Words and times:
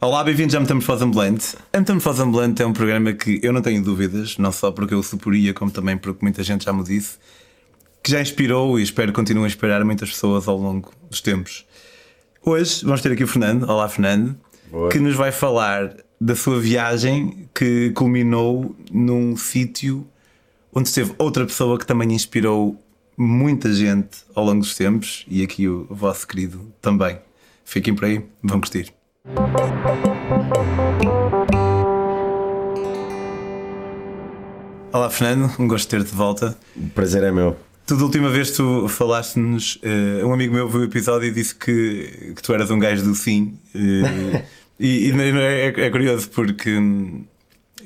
Olá, 0.00 0.22
bem-vindos 0.22 0.54
a 0.54 0.60
Metamorfose 0.60 1.02
Ambulante. 1.02 1.56
A 1.72 1.78
Metamorfose 1.80 2.22
Ambulante 2.22 2.62
é 2.62 2.66
um 2.66 2.72
programa 2.72 3.12
que 3.12 3.40
eu 3.42 3.52
não 3.52 3.60
tenho 3.60 3.82
dúvidas, 3.82 4.38
não 4.38 4.52
só 4.52 4.70
porque 4.70 4.94
eu 4.94 5.02
suporia, 5.02 5.52
como 5.52 5.72
também 5.72 5.96
porque 5.98 6.24
muita 6.24 6.40
gente 6.44 6.66
já 6.66 6.72
me 6.72 6.84
disse, 6.84 7.18
que 8.00 8.12
já 8.12 8.20
inspirou 8.20 8.78
e 8.78 8.82
espero 8.84 9.10
que 9.10 9.16
continue 9.16 9.42
a 9.42 9.48
inspirar 9.48 9.84
muitas 9.84 10.10
pessoas 10.10 10.46
ao 10.46 10.56
longo 10.56 10.92
dos 11.10 11.20
tempos. 11.20 11.66
Hoje 12.44 12.84
vamos 12.84 13.02
ter 13.02 13.10
aqui 13.10 13.24
o 13.24 13.26
Fernando. 13.26 13.68
Olá, 13.68 13.88
Fernando, 13.88 14.36
Boa. 14.70 14.88
que 14.88 15.00
nos 15.00 15.16
vai 15.16 15.32
falar 15.32 15.96
da 16.20 16.36
sua 16.36 16.60
viagem 16.60 17.48
que 17.52 17.90
culminou 17.90 18.76
num 18.92 19.36
sítio 19.36 20.06
onde 20.72 20.88
esteve 20.90 21.12
outra 21.18 21.44
pessoa 21.44 21.76
que 21.76 21.84
também 21.84 22.12
inspirou 22.12 22.80
muita 23.16 23.72
gente 23.72 24.18
ao 24.32 24.44
longo 24.44 24.60
dos 24.60 24.76
tempos 24.76 25.26
e 25.26 25.42
aqui 25.42 25.66
o 25.66 25.88
vosso 25.90 26.24
querido 26.24 26.72
também. 26.80 27.18
Fiquem 27.64 27.96
por 27.96 28.04
aí, 28.04 28.24
vão 28.44 28.60
curtir. 28.60 28.96
Olá 34.92 35.10
Fernando, 35.10 35.52
um 35.58 35.66
gosto 35.66 35.84
de 35.84 35.90
ter-te 35.90 36.10
de 36.10 36.16
volta. 36.16 36.56
O 36.76 36.88
prazer 36.90 37.24
é 37.24 37.32
meu. 37.32 37.56
Tu 37.86 37.96
da 37.96 38.04
última 38.04 38.30
vez 38.30 38.52
tu 38.52 38.86
falaste-nos, 38.88 39.78
eh, 39.82 40.24
um 40.24 40.32
amigo 40.32 40.54
meu 40.54 40.68
viu 40.68 40.80
o 40.82 40.84
episódio 40.84 41.28
e 41.28 41.32
disse 41.32 41.54
que, 41.54 42.32
que 42.36 42.42
tu 42.42 42.54
eras 42.54 42.70
um 42.70 42.78
gajo 42.78 43.02
do 43.02 43.14
sim. 43.14 43.58
eh, 43.74 44.44
e, 44.78 45.10
e 45.10 45.20
é, 45.40 45.66
é 45.66 45.90
curioso 45.90 46.30
porque 46.30 46.76
hum, 46.76 47.24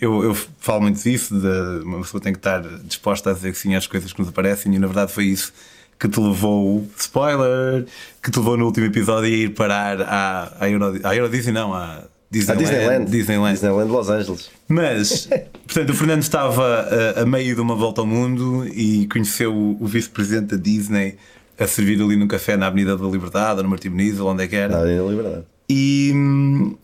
eu, 0.01 0.23
eu 0.25 0.35
falo 0.35 0.83
muito 0.83 1.03
disso, 1.03 1.39
de 1.41 1.85
uma 1.85 1.99
pessoa 2.01 2.21
tem 2.21 2.33
que 2.33 2.39
estar 2.41 2.61
disposta 2.85 3.31
a 3.31 3.33
dizer 3.33 3.53
que 3.53 3.59
sim 3.59 3.75
às 3.75 3.87
coisas 3.87 4.13
que 4.13 4.21
nos 4.21 4.29
aparecem 4.29 4.75
e 4.75 4.79
na 4.79 4.87
verdade 4.87 5.13
foi 5.13 5.25
isso 5.27 5.53
que 6.03 6.09
te 6.09 6.19
levou, 6.19 6.85
spoiler, 6.99 7.87
que 8.21 8.29
te 8.29 8.37
levou 8.37 8.57
no 8.57 8.67
último 8.67 8.87
episódio 8.87 9.27
a 9.27 9.29
ir 9.29 9.55
parar 9.55 10.03
à, 10.03 10.53
à, 10.59 10.69
Euro, 10.69 10.99
à 11.05 11.15
Euro 11.15 11.31
Disney, 11.31 11.53
não, 11.53 11.73
à 11.73 11.95
A 11.95 12.05
Disneyland. 12.29 13.05
Disneyland. 13.09 13.53
Disneyland 13.53 13.89
Los 13.93 14.09
Angeles. 14.11 14.51
Mas, 14.67 15.29
portanto, 15.65 15.91
o 15.91 15.95
Fernando 15.95 16.23
estava 16.23 16.89
a, 17.17 17.23
a 17.23 17.27
meio 17.27 17.55
de 17.55 17.61
uma 17.61 17.77
volta 17.77 18.01
ao 18.01 18.07
mundo 18.07 18.67
e 18.67 19.07
conheceu 19.07 19.55
o, 19.55 19.77
o 19.81 19.87
vice-presidente 19.87 20.57
da 20.57 20.61
Disney 20.61 21.19
a 21.57 21.69
servir 21.69 22.03
ali 22.03 22.17
no 22.17 22.27
café 22.27 22.57
na 22.57 22.67
Avenida 22.67 22.97
da 22.97 23.07
Liberdade, 23.07 23.59
ou 23.59 23.63
no 23.63 23.69
Martim 23.69 23.91
Benito, 23.91 24.27
onde 24.27 24.43
é 24.43 24.49
que 24.49 24.57
era. 24.57 24.79
Nada 24.79 24.91
em 24.91 25.09
liberdade. 25.09 25.45
E, 25.71 26.13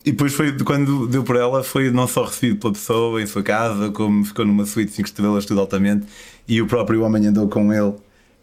e 0.05 0.11
depois 0.11 0.33
foi 0.33 0.57
quando 0.59 1.07
deu 1.07 1.23
por 1.23 1.35
ela, 1.35 1.61
foi 1.61 1.91
não 1.91 2.07
só 2.07 2.23
recebido 2.23 2.57
pela 2.57 2.71
pessoa 2.71 3.21
em 3.21 3.25
sua 3.25 3.43
casa, 3.43 3.91
como 3.91 4.23
ficou 4.23 4.45
numa 4.45 4.65
suíte 4.65 4.93
5 4.93 5.09
estrelas, 5.09 5.45
tudo 5.45 5.59
altamente, 5.59 6.05
e 6.47 6.61
o 6.61 6.67
próprio 6.67 7.03
homem 7.03 7.27
andou 7.27 7.49
com 7.49 7.73
ele 7.73 7.95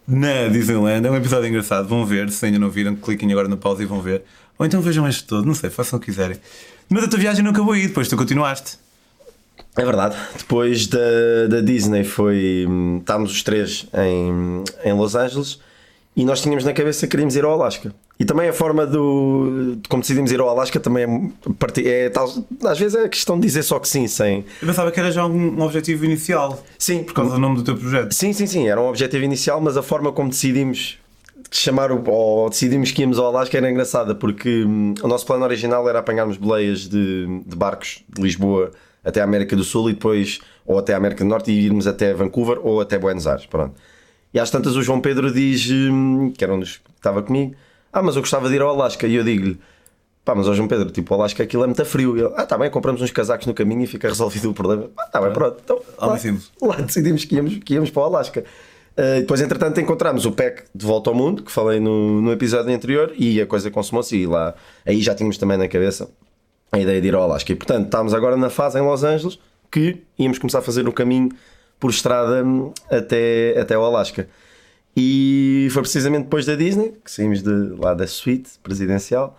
na 0.07 0.49
Disneyland. 0.49 1.07
É 1.07 1.11
um 1.11 1.17
episódio 1.17 1.49
engraçado, 1.49 1.89
vão 1.89 2.05
ver, 2.05 2.31
se 2.31 2.47
ainda 2.47 2.59
não 2.59 2.71
viram, 2.71 2.95
cliquem 2.97 3.31
agora 3.33 3.49
no 3.49 3.57
pause 3.57 3.83
e 3.83 3.87
vão 3.87 4.01
ver. 4.01 4.23
Ou 4.59 4.65
então 4.65 4.81
vejam 4.81 5.07
este 5.09 5.25
todo, 5.25 5.45
não 5.47 5.55
sei, 5.55 5.69
façam 5.71 5.99
o 5.99 6.01
que 6.01 6.07
quiserem. 6.07 6.37
Mas 6.89 7.05
a 7.05 7.09
tua 7.09 7.19
viagem 7.19 7.43
não 7.45 7.51
acabou 7.51 7.73
aí, 7.73 7.89
depois 7.89 8.09
tu 8.09 8.17
continuaste. 8.17 8.79
É 9.77 9.85
verdade. 9.85 10.17
Depois 10.39 10.87
da, 10.87 10.99
da 11.51 11.61
Disney 11.61 12.05
foi. 12.05 12.65
hum, 12.69 12.99
Estávamos 13.01 13.33
os 13.33 13.43
três 13.43 13.87
em, 13.95 14.65
em 14.89 14.93
Los 14.95 15.15
Angeles 15.15 15.59
e 16.15 16.25
nós 16.25 16.41
tínhamos 16.41 16.65
na 16.65 16.73
cabeça 16.73 17.07
que 17.07 17.11
queríamos 17.11 17.37
ir 17.37 17.45
ao 17.45 17.53
Alasca. 17.53 17.95
E 18.19 18.25
também 18.25 18.49
a 18.49 18.53
forma 18.53 18.87
do, 18.87 19.77
de 19.77 19.89
como 19.89 20.01
decidimos 20.01 20.33
ir 20.33 20.41
ao 20.41 20.49
Alasca 20.49 20.81
também 20.81 21.35
é, 21.85 22.07
é 22.07 22.09
tal, 22.09 22.33
às 22.65 22.79
vezes 22.79 22.95
é 22.95 23.07
questão 23.09 23.39
de 23.39 23.47
dizer 23.47 23.63
só 23.63 23.79
que 23.79 23.87
sim, 23.87 24.07
sem. 24.07 24.45
Eu 24.61 24.69
pensava 24.69 24.91
que 24.91 24.99
era 24.99 25.13
já 25.13 25.27
um, 25.27 25.59
um 25.59 25.63
objetivo 25.63 26.05
inicial, 26.07 26.65
Sim, 26.79 27.05
por 27.05 27.13
causa 27.13 27.33
do 27.33 27.39
nome 27.39 27.57
do 27.57 27.63
teu 27.63 27.77
projeto. 27.77 28.13
Sim, 28.13 28.33
sim, 28.33 28.47
sim, 28.47 28.69
era 28.69 28.81
um 28.81 28.89
objetivo 28.89 29.23
inicial, 29.23 29.61
mas 29.61 29.77
a 29.77 29.83
forma 29.83 30.11
como 30.13 30.31
decidimos 30.31 30.99
chamar 31.51 31.93
o, 31.93 32.03
ou 32.09 32.49
decidimos 32.49 32.91
que 32.91 33.03
íamos 33.03 33.19
ao 33.19 33.27
Alasca 33.27 33.57
era 33.57 33.71
engraçada, 33.71 34.15
porque 34.15 34.65
hum, 34.65 34.95
o 35.03 35.09
nosso 35.09 35.27
plano 35.27 35.45
original 35.45 35.87
era 35.89 35.99
apanharmos 35.99 36.39
boleias 36.39 36.89
de, 36.89 37.27
de 37.47 37.57
barcos 37.57 38.03
de 38.09 38.23
Lisboa 38.23 38.73
até 39.05 39.21
a 39.21 39.25
América 39.25 39.55
do 39.55 39.63
Sul 39.63 39.91
e 39.91 39.93
depois, 39.93 40.41
ou 40.65 40.79
até 40.79 40.95
a 40.95 40.97
América 40.97 41.23
do 41.23 41.29
Norte, 41.29 41.53
e 41.53 41.67
irmos 41.67 41.87
até 41.87 42.13
Vancouver 42.15 42.59
ou 42.63 42.81
até 42.81 42.99
Buenos 42.99 43.27
Aires. 43.27 43.47
Pronto. 43.47 43.75
E 44.33 44.41
às 44.41 44.51
tantas 44.51 44.75
o 44.75 44.83
João 44.83 45.01
Pedro 45.01 45.33
diz, 45.33 45.71
hum, 45.71 46.33
que 46.37 46.43
era 46.43 46.55
um 46.55 46.61
dos 46.61 46.79
que 46.79 46.91
estava 46.97 47.23
comigo, 47.23 47.55
ah, 47.97 48.03
mas 48.03 48.15
eu 48.15 48.21
gostava 48.21 48.49
de 48.49 48.55
ir 48.55 48.61
ao 48.61 48.69
Alasca. 48.69 49.07
E 49.07 49.15
eu 49.15 49.25
digo-lhe, 49.25 49.59
pá, 50.23 50.35
mas 50.35 50.47
ó 50.47 50.53
João 50.53 50.69
Pedro, 50.69 50.91
tipo, 50.91 51.15
o 51.15 51.17
Alasca 51.17 51.43
aquilo 51.43 51.65
é 51.65 51.67
muito 51.67 51.83
frio. 51.87 52.15
E 52.17 52.21
ele, 52.21 52.33
ah, 52.37 52.45
tá 52.45 52.59
bem, 52.59 52.71
compramos 52.71 53.01
uns 53.01 53.11
casacos 53.11 53.47
no 53.47 53.55
caminho 53.55 53.83
e 53.85 53.87
fica 53.87 54.07
resolvido 54.07 54.51
o 54.51 54.55
problema. 54.55 54.91
Ah, 54.99 55.07
tá 55.07 55.21
bem, 55.21 55.33
pronto. 55.33 55.57
Então, 55.65 55.81
lá, 55.99 56.09
Alvíssimo. 56.09 56.39
lá 56.61 56.77
decidimos 56.77 57.25
que 57.25 57.37
íamos, 57.37 57.57
que 57.57 57.73
íamos 57.73 57.91
para 57.91 58.03
o 58.03 58.05
Alasca. 58.05 58.45
Uh, 58.93 59.21
depois, 59.21 59.41
entretanto, 59.41 59.81
encontramos 59.81 60.27
o 60.27 60.33
PEC 60.33 60.65
de 60.75 60.85
volta 60.85 61.09
ao 61.09 61.17
mundo, 61.17 61.43
que 61.43 61.51
falei 61.51 61.81
no, 61.81 62.21
no 62.21 62.33
episódio 62.33 62.75
anterior, 62.75 63.13
e 63.17 63.41
a 63.41 63.47
coisa 63.47 63.71
consumou-se. 63.71 64.15
E 64.15 64.27
lá, 64.27 64.55
aí 64.85 65.01
já 65.01 65.15
tínhamos 65.15 65.39
também 65.39 65.57
na 65.57 65.67
cabeça 65.67 66.09
a 66.73 66.79
ideia 66.79 67.01
de 67.01 67.09
ir 67.09 67.15
ao 67.15 67.23
Alasca. 67.23 67.51
E 67.51 67.55
portanto, 67.55 67.87
estávamos 67.87 68.13
agora 68.13 68.37
na 68.37 68.51
fase 68.51 68.79
em 68.79 68.83
Los 68.83 69.05
Angeles 69.05 69.39
que 69.71 70.03
íamos 70.19 70.39
começar 70.39 70.59
a 70.59 70.63
fazer 70.63 70.87
o 70.87 70.93
caminho 70.93 71.31
por 71.81 71.91
estrada 71.91 72.45
hum, 72.45 72.73
até, 72.91 73.59
até 73.59 73.77
o 73.77 73.83
Alasca. 73.83 74.29
E 74.97 75.69
foi 75.71 75.83
precisamente 75.83 76.25
depois 76.25 76.47
da 76.47 76.55
Disney 76.55 76.95
que 77.05 77.11
saímos 77.11 77.43
de, 77.43 77.51
lá 77.79 77.93
da 77.93 78.07
suíte 78.07 78.53
presidencial. 78.63 79.39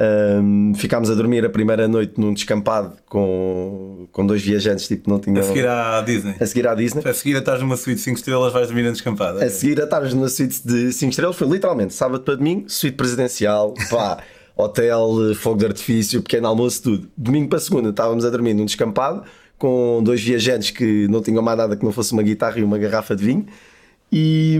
Hum, 0.00 0.74
ficámos 0.76 1.10
a 1.10 1.14
dormir 1.14 1.44
a 1.44 1.50
primeira 1.50 1.88
noite 1.88 2.20
num 2.20 2.32
descampado 2.32 2.92
com, 3.06 4.06
com 4.12 4.24
dois 4.24 4.40
viajantes, 4.40 4.86
tipo, 4.86 5.10
não 5.10 5.18
tinham. 5.18 5.40
A 5.40 5.42
seguir 5.42 5.66
à 5.66 6.00
Disney. 6.02 6.36
a 6.38 6.46
seguir 6.46 6.68
à 6.68 6.74
Disney. 6.74 7.02
A 7.04 7.12
seguir 7.12 7.34
a 7.34 7.38
estás 7.40 7.60
numa 7.60 7.76
suíte 7.76 7.96
de 7.96 8.04
5 8.04 8.16
estrelas, 8.18 8.52
vais 8.52 8.68
dormir 8.68 8.82
na 8.82 8.90
descampada. 8.90 9.44
A 9.44 9.50
seguir 9.50 9.80
a 9.80 9.84
estarmos 9.84 10.14
na 10.14 10.28
suíte 10.28 10.60
de 10.64 10.92
5 10.92 11.10
estrelas 11.10 11.36
foi 11.36 11.48
literalmente 11.48 11.94
sábado 11.94 12.22
para 12.22 12.36
domingo, 12.36 12.70
suíte 12.70 12.96
presidencial, 12.96 13.74
pá, 13.90 14.18
hotel, 14.56 15.34
fogo 15.34 15.58
de 15.58 15.66
artifício, 15.66 16.22
pequeno 16.22 16.46
almoço, 16.46 16.82
tudo. 16.82 17.08
Domingo 17.16 17.48
para 17.48 17.58
segunda 17.58 17.88
estávamos 17.88 18.24
a 18.24 18.30
dormir 18.30 18.54
num 18.54 18.66
descampado 18.66 19.24
com 19.56 20.00
dois 20.04 20.22
viajantes 20.22 20.70
que 20.70 21.08
não 21.08 21.20
tinham 21.20 21.42
mais 21.42 21.58
nada 21.58 21.76
que 21.76 21.84
não 21.84 21.90
fosse 21.90 22.12
uma 22.12 22.22
guitarra 22.22 22.60
e 22.60 22.62
uma 22.62 22.78
garrafa 22.78 23.16
de 23.16 23.24
vinho. 23.24 23.46
E, 24.10 24.58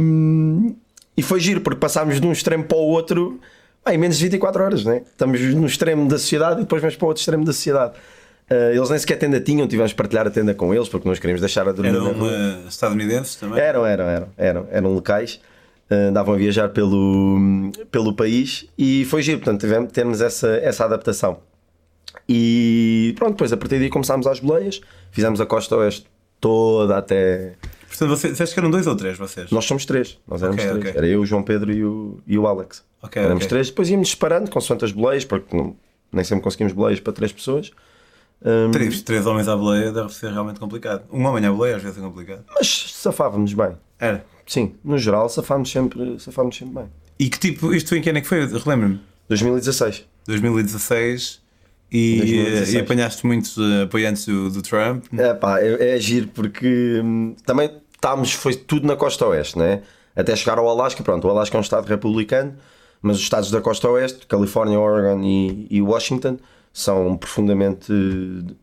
e 1.17 1.23
foi 1.23 1.41
giro, 1.41 1.61
porque 1.61 1.81
passámos 1.81 2.21
de 2.21 2.27
um 2.27 2.33
extremo 2.33 2.65
para 2.65 2.77
o 2.77 2.89
outro 2.89 3.41
em 3.87 3.97
menos 3.97 4.19
de 4.19 4.25
24 4.25 4.63
horas, 4.63 4.85
né? 4.85 5.03
Estamos 5.11 5.41
no 5.41 5.67
extremo 5.67 6.07
da 6.09 6.19
sociedade 6.19 6.61
e 6.61 6.63
depois 6.65 6.83
vamos 6.83 6.97
para 6.97 7.05
o 7.07 7.09
outro 7.09 7.21
extremo 7.21 7.45
da 7.45 7.53
sociedade. 7.53 7.95
Ah, 8.51 8.73
eles 8.73 8.89
nem 8.89 8.99
sequer 8.99 9.19
tenda 9.19 9.41
tinham, 9.41 9.67
tivemos 9.69 9.91
de 9.91 9.97
partilhar 9.97 10.27
a 10.27 10.31
tenda 10.31 10.55
com 10.55 10.75
eles 10.75 10.89
porque 10.89 11.09
nós 11.09 11.19
queríamos 11.19 11.41
deixar 11.41 11.69
a 11.69 11.73
dormir 11.73 11.95
Eram 11.95 12.13
uh, 12.13 12.69
estadunidenses 12.69 13.37
também? 13.37 13.61
Eram, 13.61 13.85
eram, 13.85 14.05
eram, 14.05 14.29
eram, 14.37 14.67
eram 14.71 14.93
locais, 14.93 15.41
eh, 15.91 16.09
andavam 16.09 16.35
a 16.35 16.37
viajar 16.39 16.71
pelo, 16.71 17.71
pelo 17.91 18.15
país 18.15 18.67
e 18.77 19.05
foi 19.05 19.23
giro, 19.23 19.39
portanto 19.39 19.61
tivemos, 19.61 19.93
temos 19.93 20.21
essa, 20.21 20.49
essa 20.57 20.85
adaptação. 20.85 21.41
E 22.29 23.15
pronto, 23.17 23.33
depois 23.33 23.53
a 23.53 23.57
partir 23.57 23.79
daí 23.79 23.91
começámos 23.91 24.27
às 24.27 24.41
boleias, 24.41 24.81
fizemos 25.11 25.41
a 25.41 25.47
costa 25.47 25.77
oeste 25.77 26.07
toda 26.41 26.97
até. 26.97 27.55
Portanto, 27.89 28.09
você, 28.11 28.31
disseste 28.31 28.55
que 28.55 28.61
eram 28.61 28.71
dois 28.71 28.87
ou 28.87 28.95
três 28.95 29.17
vocês? 29.19 29.51
Nós 29.51 29.65
somos 29.65 29.85
três, 29.85 30.19
nós 30.29 30.43
éramos 30.43 30.63
Ok, 30.63 30.71
três. 30.73 30.87
ok. 30.91 30.99
Era 30.99 31.07
eu, 31.09 31.21
o 31.21 31.27
João 31.27 31.43
Pedro 31.43 31.73
e 31.73 31.85
o, 31.85 32.21
e 32.27 32.39
o 32.39 32.47
Alex. 32.47 32.85
Ok, 33.03 33.21
éramos 33.23 33.47
três, 33.47 33.69
depois 33.69 33.89
íamos 33.91 34.09
disparando 34.09 34.51
consoante 34.51 34.85
as 34.85 34.93
boleias, 34.93 35.25
porque 35.25 35.57
não- 35.57 35.75
nem 36.13 36.23
sempre 36.25 36.43
conseguimos 36.45 36.73
boleias 36.73 37.01
para 37.01 37.13
três 37.13 37.33
pessoas. 37.33 37.71
Hum, 38.45 38.71
Três, 38.71 39.03
três 39.03 39.27
homens 39.27 39.49
à 39.49 39.57
boleia 39.57 39.91
deve 39.91 40.13
ser 40.15 40.31
realmente 40.33 40.61
complicado. 40.61 41.03
Um 41.13 41.25
homem 41.25 41.45
à 41.45 41.51
boleia 41.51 41.77
às 41.77 41.83
vezes 41.83 41.99
é 41.99 42.01
complicado. 42.01 42.45
mas 42.55 42.93
safávamos 42.95 43.53
bem. 43.53 43.73
Era. 43.99 44.25
Sim, 44.47 44.75
no 44.85 44.97
geral 44.97 45.29
safámos 45.29 45.71
sempre, 45.71 46.19
safámos 46.21 46.57
sempre 46.57 46.75
bem. 46.75 46.85
E 47.19 47.29
que 47.29 47.39
tipo, 47.39 47.75
isto 47.75 47.97
em 47.97 48.01
que 48.01 48.09
ano 48.11 48.19
é 48.19 48.21
que 48.23 48.29
foi? 48.29 48.47
Relembra-me. 48.47 49.01
2016. 49.29 50.05
2016 50.27 51.41
e, 51.91 52.19
2016. 52.19 52.75
e 52.75 52.79
apanhaste 52.79 53.27
muitos 53.27 53.57
uh, 53.57 53.83
apoiantes 53.85 54.27
do, 54.27 54.51
do 54.51 54.63
Trump. 54.63 55.05
É 55.17 55.35
pá, 55.35 55.61
é, 55.61 55.97
é 55.97 55.99
giro 55.99 56.29
porque 56.29 57.01
hum, 57.03 57.35
também 57.45 57.71
estávamos, 57.95 58.33
foi 58.33 58.55
tudo 58.55 58.87
na 58.87 58.97
costa 58.97 59.27
oeste, 59.27 59.59
né? 59.59 59.83
Até 60.15 60.35
chegar 60.35 60.59
ao 60.59 60.69
Alasca, 60.69 61.03
pronto, 61.03 61.27
o 61.27 61.31
Alasca 61.31 61.57
é 61.57 61.59
um 61.59 61.63
estado 61.63 61.87
republicano, 61.87 62.55
mas 63.01 63.17
os 63.17 63.23
estados 63.23 63.51
da 63.51 63.61
costa 63.61 63.89
oeste, 63.89 64.27
Califórnia, 64.27 64.79
Oregon 64.79 65.23
e, 65.23 65.67
e 65.71 65.81
Washington, 65.81 66.39
são 66.73 67.17
profundamente 67.17 67.93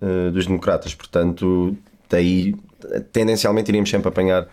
eh, 0.01 0.31
dos 0.31 0.47
democratas, 0.47 0.93
portanto, 0.93 1.75
daí 2.09 2.55
tendencialmente 3.11 3.69
iríamos 3.69 3.89
sempre 3.89 4.09
apanhar 4.09 4.47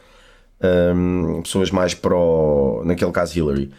hum, 0.95 1.43
pessoas 1.43 1.71
mais 1.71 1.95
pró, 1.95 2.83
naquele 2.85 3.13
caso, 3.13 3.37
Hillary. 3.37 3.71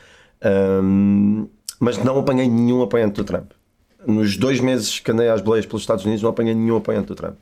Hum, 0.81 1.47
mas 1.79 1.97
não 1.97 2.19
apanhei 2.19 2.47
nenhum 2.47 2.81
apoiante 2.81 3.15
do 3.15 3.23
Trump. 3.23 3.51
Nos 4.05 4.37
dois 4.37 4.59
meses 4.59 4.99
que 4.99 5.11
andei 5.11 5.29
às 5.29 5.41
boleias 5.41 5.65
pelos 5.65 5.81
Estados 5.83 6.03
Unidos, 6.05 6.21
não 6.21 6.29
apanhei 6.29 6.53
nenhum 6.53 6.77
apoiante 6.77 7.07
do 7.07 7.15
Trump. 7.15 7.35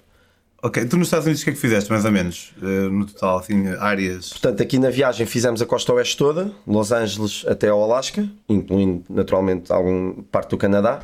Ok, 0.63 0.85
tu 0.85 0.95
nos 0.95 1.07
Estados 1.07 1.25
Unidos 1.25 1.41
o 1.41 1.45
que 1.45 1.49
é 1.49 1.53
que 1.53 1.59
fizeste, 1.59 1.89
mais 1.89 2.05
ou 2.05 2.11
menos? 2.11 2.53
Uh, 2.61 2.89
no 2.91 3.05
total, 3.07 3.39
assim, 3.39 3.67
áreas. 3.79 4.29
Portanto, 4.29 4.61
aqui 4.61 4.77
na 4.77 4.91
viagem 4.91 5.25
fizemos 5.25 5.59
a 5.59 5.65
costa 5.65 5.91
oeste 5.93 6.15
toda, 6.15 6.51
Los 6.67 6.91
Angeles 6.91 7.43
até 7.47 7.69
ao 7.69 7.81
Alasca, 7.83 8.29
incluindo 8.47 9.03
naturalmente 9.09 9.73
algum 9.73 10.21
parte 10.31 10.51
do 10.51 10.57
Canadá. 10.57 10.99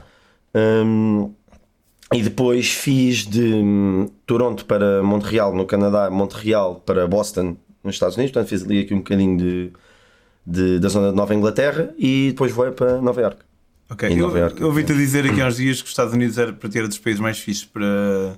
Hum, 0.54 1.31
e 2.13 2.21
depois 2.21 2.71
fiz 2.71 3.25
de 3.25 3.42
hum, 3.56 4.07
Toronto 4.27 4.63
para 4.65 5.01
Montreal, 5.01 5.56
no 5.56 5.65
Canadá, 5.65 6.10
Montreal 6.12 6.75
para 6.86 7.07
Boston, 7.07 7.57
nos 7.83 7.95
Estados 7.95 8.15
Unidos. 8.15 8.31
Portanto, 8.31 8.50
fiz 8.50 8.63
ali 8.63 8.81
aqui 8.81 8.94
um 8.94 8.98
bocadinho 9.00 9.38
de, 9.38 9.71
de- 10.45 10.80
da 10.80 10.88
zona 10.88 11.10
de 11.10 11.15
Nova 11.15 11.33
Inglaterra 11.33 11.94
e 11.98 12.27
depois 12.30 12.51
voei 12.51 12.69
para 12.71 13.01
Nova 13.01 13.21
York. 13.21 13.39
Ok, 13.89 14.10
em 14.10 14.18
eu, 14.18 14.28
Nova 14.28 14.39
Iorque. 14.39 14.62
eu 14.62 14.68
ouvi-te 14.68 14.94
dizer 14.94 15.25
aqui 15.25 15.42
há 15.42 15.48
uns 15.48 15.57
dias 15.57 15.78
que 15.78 15.86
os 15.86 15.92
Estados 15.92 16.13
Unidos 16.13 16.38
era 16.38 16.51
para 16.54 16.69
ter 16.69 16.86
dos 16.88 16.98
países 17.00 17.22
mais 17.22 17.39
fixes 17.39 17.66
para. 17.66 18.36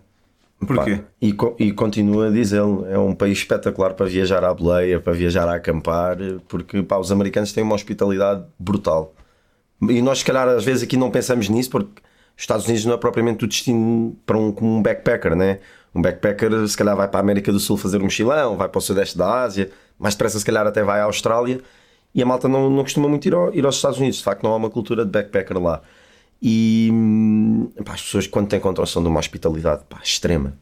Porquê? 0.60 0.98
Pá, 0.98 1.04
e, 1.22 1.32
co- 1.34 1.56
e 1.58 1.72
continuo 1.72 2.22
a 2.24 2.30
dizê-lo, 2.30 2.86
é 2.88 3.00
um 3.00 3.16
país 3.16 3.38
espetacular 3.38 3.94
para 3.94 4.06
viajar 4.08 4.44
à 4.44 4.54
boleia, 4.54 5.00
para 5.00 5.14
viajar 5.14 5.48
a 5.48 5.56
acampar, 5.56 6.18
porque 6.50 6.84
pá, 6.84 6.98
os 6.98 7.12
americanos 7.12 7.54
têm 7.54 7.64
uma 7.64 7.76
hospitalidade 7.76 8.44
brutal. 8.60 9.14
E 9.82 10.02
nós, 10.02 10.20
se 10.20 10.26
calhar, 10.26 10.48
às 10.50 10.66
vezes 10.66 10.84
aqui 10.84 10.98
não 10.98 11.10
pensamos 11.10 11.48
nisso, 11.48 11.70
porque 11.70 12.02
os 12.36 12.44
Estados 12.44 12.66
Unidos 12.66 12.84
não 12.86 12.94
é 12.94 12.98
propriamente 12.98 13.46
o 13.46 13.48
destino 13.48 14.18
para 14.26 14.38
um, 14.38 14.54
um 14.62 14.82
backpacker, 14.82 15.34
né? 15.36 15.60
Um 15.96 16.02
backpacker, 16.02 16.68
se 16.68 16.78
calhar, 16.78 16.96
vai 16.96 17.08
para 17.08 17.20
a 17.20 17.24
América 17.24 17.52
do 17.54 17.60
Sul 17.60 17.78
fazer 17.78 17.98
um 18.00 18.04
mochilão, 18.04 18.58
vai 18.58 18.68
para 18.68 18.78
o 18.78 18.82
Sudeste 18.82 19.18
da 19.18 19.42
Ásia, 19.44 19.72
mais 19.98 20.14
depressa, 20.14 20.38
se 20.38 20.46
calhar, 20.46 20.68
até 20.68 20.84
vai 20.84 21.00
à 21.00 21.06
Austrália. 21.06 21.62
E 22.14 22.22
a 22.24 22.26
malta 22.26 22.48
não, 22.48 22.70
não 22.70 22.84
costuma 22.84 23.08
muito 23.08 23.28
ir, 23.28 23.34
ao- 23.34 23.54
ir 23.54 23.66
aos 23.66 23.76
Estados 23.76 24.00
Unidos, 24.00 24.18
de 24.18 24.24
facto, 24.24 24.44
não 24.44 24.52
há 24.54 24.56
uma 24.56 24.70
cultura 24.70 25.06
de 25.06 25.12
backpacker 25.12 25.60
lá. 25.62 25.82
E 26.42 26.90
hum, 26.92 27.70
pá, 27.86 27.94
as 27.94 28.02
pessoas, 28.02 28.26
quando 28.28 28.48
têm 28.48 28.60
contra 28.60 28.86
são 28.86 29.02
de 29.02 29.10
uma 29.10 29.20
hospitalidade 29.20 29.84
pá, 29.90 30.00
extrema. 30.04 30.54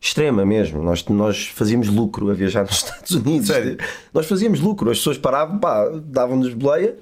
Extrema 0.00 0.44
mesmo. 0.46 0.82
Nós, 0.82 1.04
nós 1.06 1.46
fazíamos 1.48 1.88
lucro 1.88 2.30
a 2.30 2.34
viajar 2.34 2.62
nos 2.66 2.76
Estados 2.76 3.10
Unidos. 3.12 3.48
Sério? 3.48 3.76
Nós 4.12 4.26
fazíamos 4.26 4.60
lucro. 4.60 4.90
As 4.90 4.98
pessoas 4.98 5.18
paravam, 5.18 5.58
pá, 5.58 5.88
davam-nos 6.04 6.52
boleia, 6.54 6.96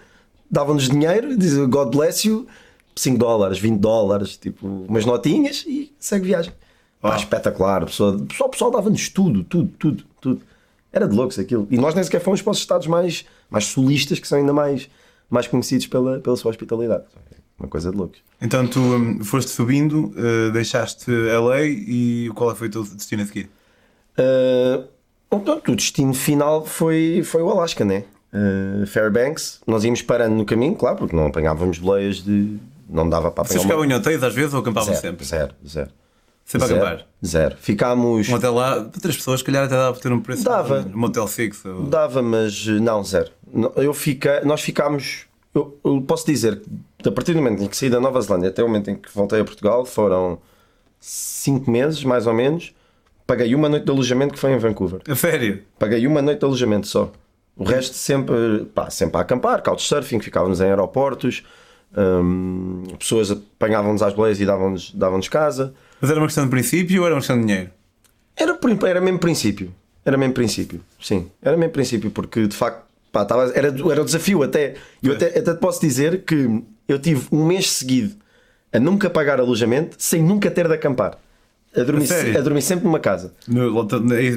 davam-nos 0.51 0.89
dinheiro, 0.89 1.37
diziam 1.37 1.69
God 1.69 1.95
bless 1.95 2.27
you, 2.27 2.47
5 2.97 3.19
dólares, 3.19 3.59
20 3.59 3.79
dólares, 3.79 4.37
tipo, 4.37 4.67
umas 4.67 5.05
notinhas 5.05 5.65
e 5.67 5.93
segue 5.99 6.27
viagem. 6.27 6.53
Pá, 7.01 7.17
espetacular. 7.17 7.83
O 7.83 7.87
pessoal, 7.87 8.19
pessoal, 8.19 8.49
o 8.49 8.51
pessoal 8.51 8.71
dava-nos 8.71 9.09
tudo, 9.09 9.45
tudo, 9.45 9.71
tudo, 9.79 10.05
tudo. 10.21 10.43
Era 10.97 11.07
de 11.07 11.15
loucos 11.15 11.39
aquilo. 11.39 11.69
E 11.71 11.77
nós 11.77 11.95
nem 11.95 12.03
sequer 12.03 12.23
fomos 12.23 12.41
para 12.41 12.53
os 12.53 12.59
estados 12.59 12.87
mais, 12.87 13.27
mais 13.51 13.67
sulistas, 13.67 14.19
que 14.19 14.27
são 14.27 14.39
ainda 14.39 14.55
mais, 14.55 14.89
mais 15.29 15.47
conhecidos 15.47 15.87
pela, 15.89 16.21
pela 16.21 16.35
sua 16.37 16.51
hospitalidade. 16.51 17.05
Uma 17.59 17.69
coisa 17.69 17.91
de 17.91 17.99
loucos. 17.99 18.21
Então 18.41 18.67
tu 18.67 18.81
hum, 18.81 19.23
foste 19.23 19.51
subindo, 19.51 20.15
eh, 20.17 20.51
deixaste 20.53 21.11
LA 21.11 21.65
e 21.65 22.31
qual 22.35 22.57
foi 22.57 22.69
o 22.69 22.71
teu 22.71 22.83
destino 22.83 23.23
a 23.23 23.27
seguir? 23.27 23.51
Uh, 24.19 24.85
portanto, 25.29 25.73
o 25.73 25.77
destino 25.77 26.15
final 26.15 26.65
foi, 26.65 27.23
foi 27.23 27.43
o 27.43 27.51
Alasca, 27.51 27.85
né? 27.85 28.05
Uh, 28.33 28.87
Fairbanks, 28.87 29.61
nós 29.67 29.85
íamos 29.85 30.01
parando 30.01 30.35
no 30.35 30.47
caminho, 30.47 30.75
claro, 30.77 30.97
porque 30.97 31.15
não 31.15 31.27
apanhávamos 31.27 31.79
boleias 31.79 32.17
de. 32.25 32.57
Não 32.89 33.07
dava 33.07 33.31
para 33.31 33.45
Vocês 33.45 33.61
apanhar. 33.61 33.81
ficavam 33.81 33.85
em 33.85 34.01
hotéis 34.01 34.23
às 34.23 34.35
vezes 34.35 34.55
ou 34.55 34.61
acampavam 34.61 34.95
zero, 34.95 35.01
sempre? 35.01 35.27
zero, 35.27 35.55
zero. 35.67 35.91
Sempre 36.47 36.65
a 36.65 36.69
zero, 36.69 36.87
acampar? 36.87 37.07
Zero. 37.27 37.57
Ficámos. 37.59 38.29
Um 38.29 38.35
hotel 38.35 38.55
lá, 38.55 38.75
para 38.85 39.01
três 39.01 39.17
pessoas, 39.17 39.41
se 39.41 39.45
calhar 39.45 39.65
até 39.65 39.75
dava 39.75 39.93
para 39.95 40.03
ter 40.03 40.13
um 40.13 40.21
preço. 40.21 40.45
Dava. 40.45 40.87
Um 40.95 40.97
motel 40.99 41.27
fixo. 41.27 41.69
ou- 41.69 41.83
Dava, 41.89 42.23
mas 42.23 42.67
uh, 42.69 42.81
não, 42.81 43.03
zero. 43.03 43.31
Eu 43.75 43.93
fica, 43.93 44.43
nós 44.45 44.61
ficámos. 44.61 45.27
Eu, 45.53 45.77
eu 45.85 46.01
posso 46.03 46.25
dizer 46.25 46.63
que 46.99 47.09
a 47.09 47.13
partir 47.13 47.33
do 47.33 47.43
momento 47.43 47.63
em 47.63 47.67
que 47.67 47.77
saí 47.77 47.91
da 47.91 47.99
Nova 47.99 48.21
Zelândia 48.21 48.51
até 48.51 48.63
o 48.63 48.67
momento 48.69 48.91
em 48.91 48.95
que 48.97 49.09
voltei 49.13 49.41
a 49.41 49.45
Portugal 49.45 49.85
foram 49.85 50.39
cinco 51.01 51.71
meses, 51.71 52.05
mais 52.05 52.27
ou 52.27 52.33
menos. 52.35 52.73
Paguei 53.27 53.53
uma 53.55 53.69
noite 53.69 53.85
de 53.85 53.91
alojamento 53.91 54.35
que 54.35 54.39
foi 54.39 54.53
em 54.53 54.59
Vancouver. 54.59 55.01
A 55.09 55.15
sério? 55.17 55.63
Paguei 55.79 56.07
uma 56.07 56.23
noite 56.23 56.39
de 56.39 56.45
alojamento 56.45 56.87
só. 56.87 57.11
O 57.57 57.65
resto 57.65 57.95
sempre, 57.97 58.67
pá, 58.73 58.89
sempre 58.91 59.17
a 59.17 59.21
acampar, 59.23 59.63
couchsurfing, 59.63 60.21
ficávamos 60.21 60.61
em 60.61 60.65
aeroportos, 60.67 61.43
hum, 61.97 62.85
pessoas 62.99 63.31
apanhavam-nos 63.33 64.03
às 64.03 64.13
boleias 64.13 64.39
e 64.41 64.47
davam-nos 64.47 64.93
davam 64.93 65.19
casa. 65.29 65.75
Mas 66.01 66.11
era 66.11 66.21
uma 66.21 66.27
questão 66.27 66.45
de 66.45 66.51
princípio 66.51 67.01
ou 67.01 67.07
era 67.07 67.15
uma 67.15 67.21
questão 67.21 67.41
de 67.41 67.47
dinheiro? 67.47 67.71
Era, 68.37 68.59
era 68.89 69.01
mesmo 69.01 69.19
princípio. 69.19 69.73
Era 70.05 70.17
mesmo 70.17 70.35
princípio. 70.35 70.81
Sim, 71.01 71.31
era 71.43 71.57
mesmo 71.57 71.73
princípio, 71.73 72.11
porque 72.11 72.47
de 72.47 72.55
facto 72.55 72.85
pá, 73.11 73.25
tava, 73.25 73.51
era, 73.55 73.69
era 73.69 74.03
o 74.03 74.05
desafio 74.05 74.43
até. 74.43 74.75
Eu 75.03 75.15
até, 75.15 75.27
até 75.39 75.55
te 75.55 75.59
posso 75.59 75.81
dizer 75.81 76.23
que 76.25 76.63
eu 76.87 76.99
tive 76.99 77.27
um 77.33 77.45
mês 77.47 77.71
seguido 77.71 78.15
a 78.73 78.79
nunca 78.79 79.09
pagar 79.11 79.41
alojamento 79.41 79.97
sem 79.99 80.23
nunca 80.23 80.51
ter 80.51 80.69
de 80.69 80.75
acampar. 80.75 81.19
A 81.75 81.83
dormir, 81.83 82.09
A 82.11 82.39
a 82.39 82.41
dormir 82.41 82.63
sempre 82.63 82.85
numa 82.85 82.99
casa. 83.01 83.35
No- 83.47 83.85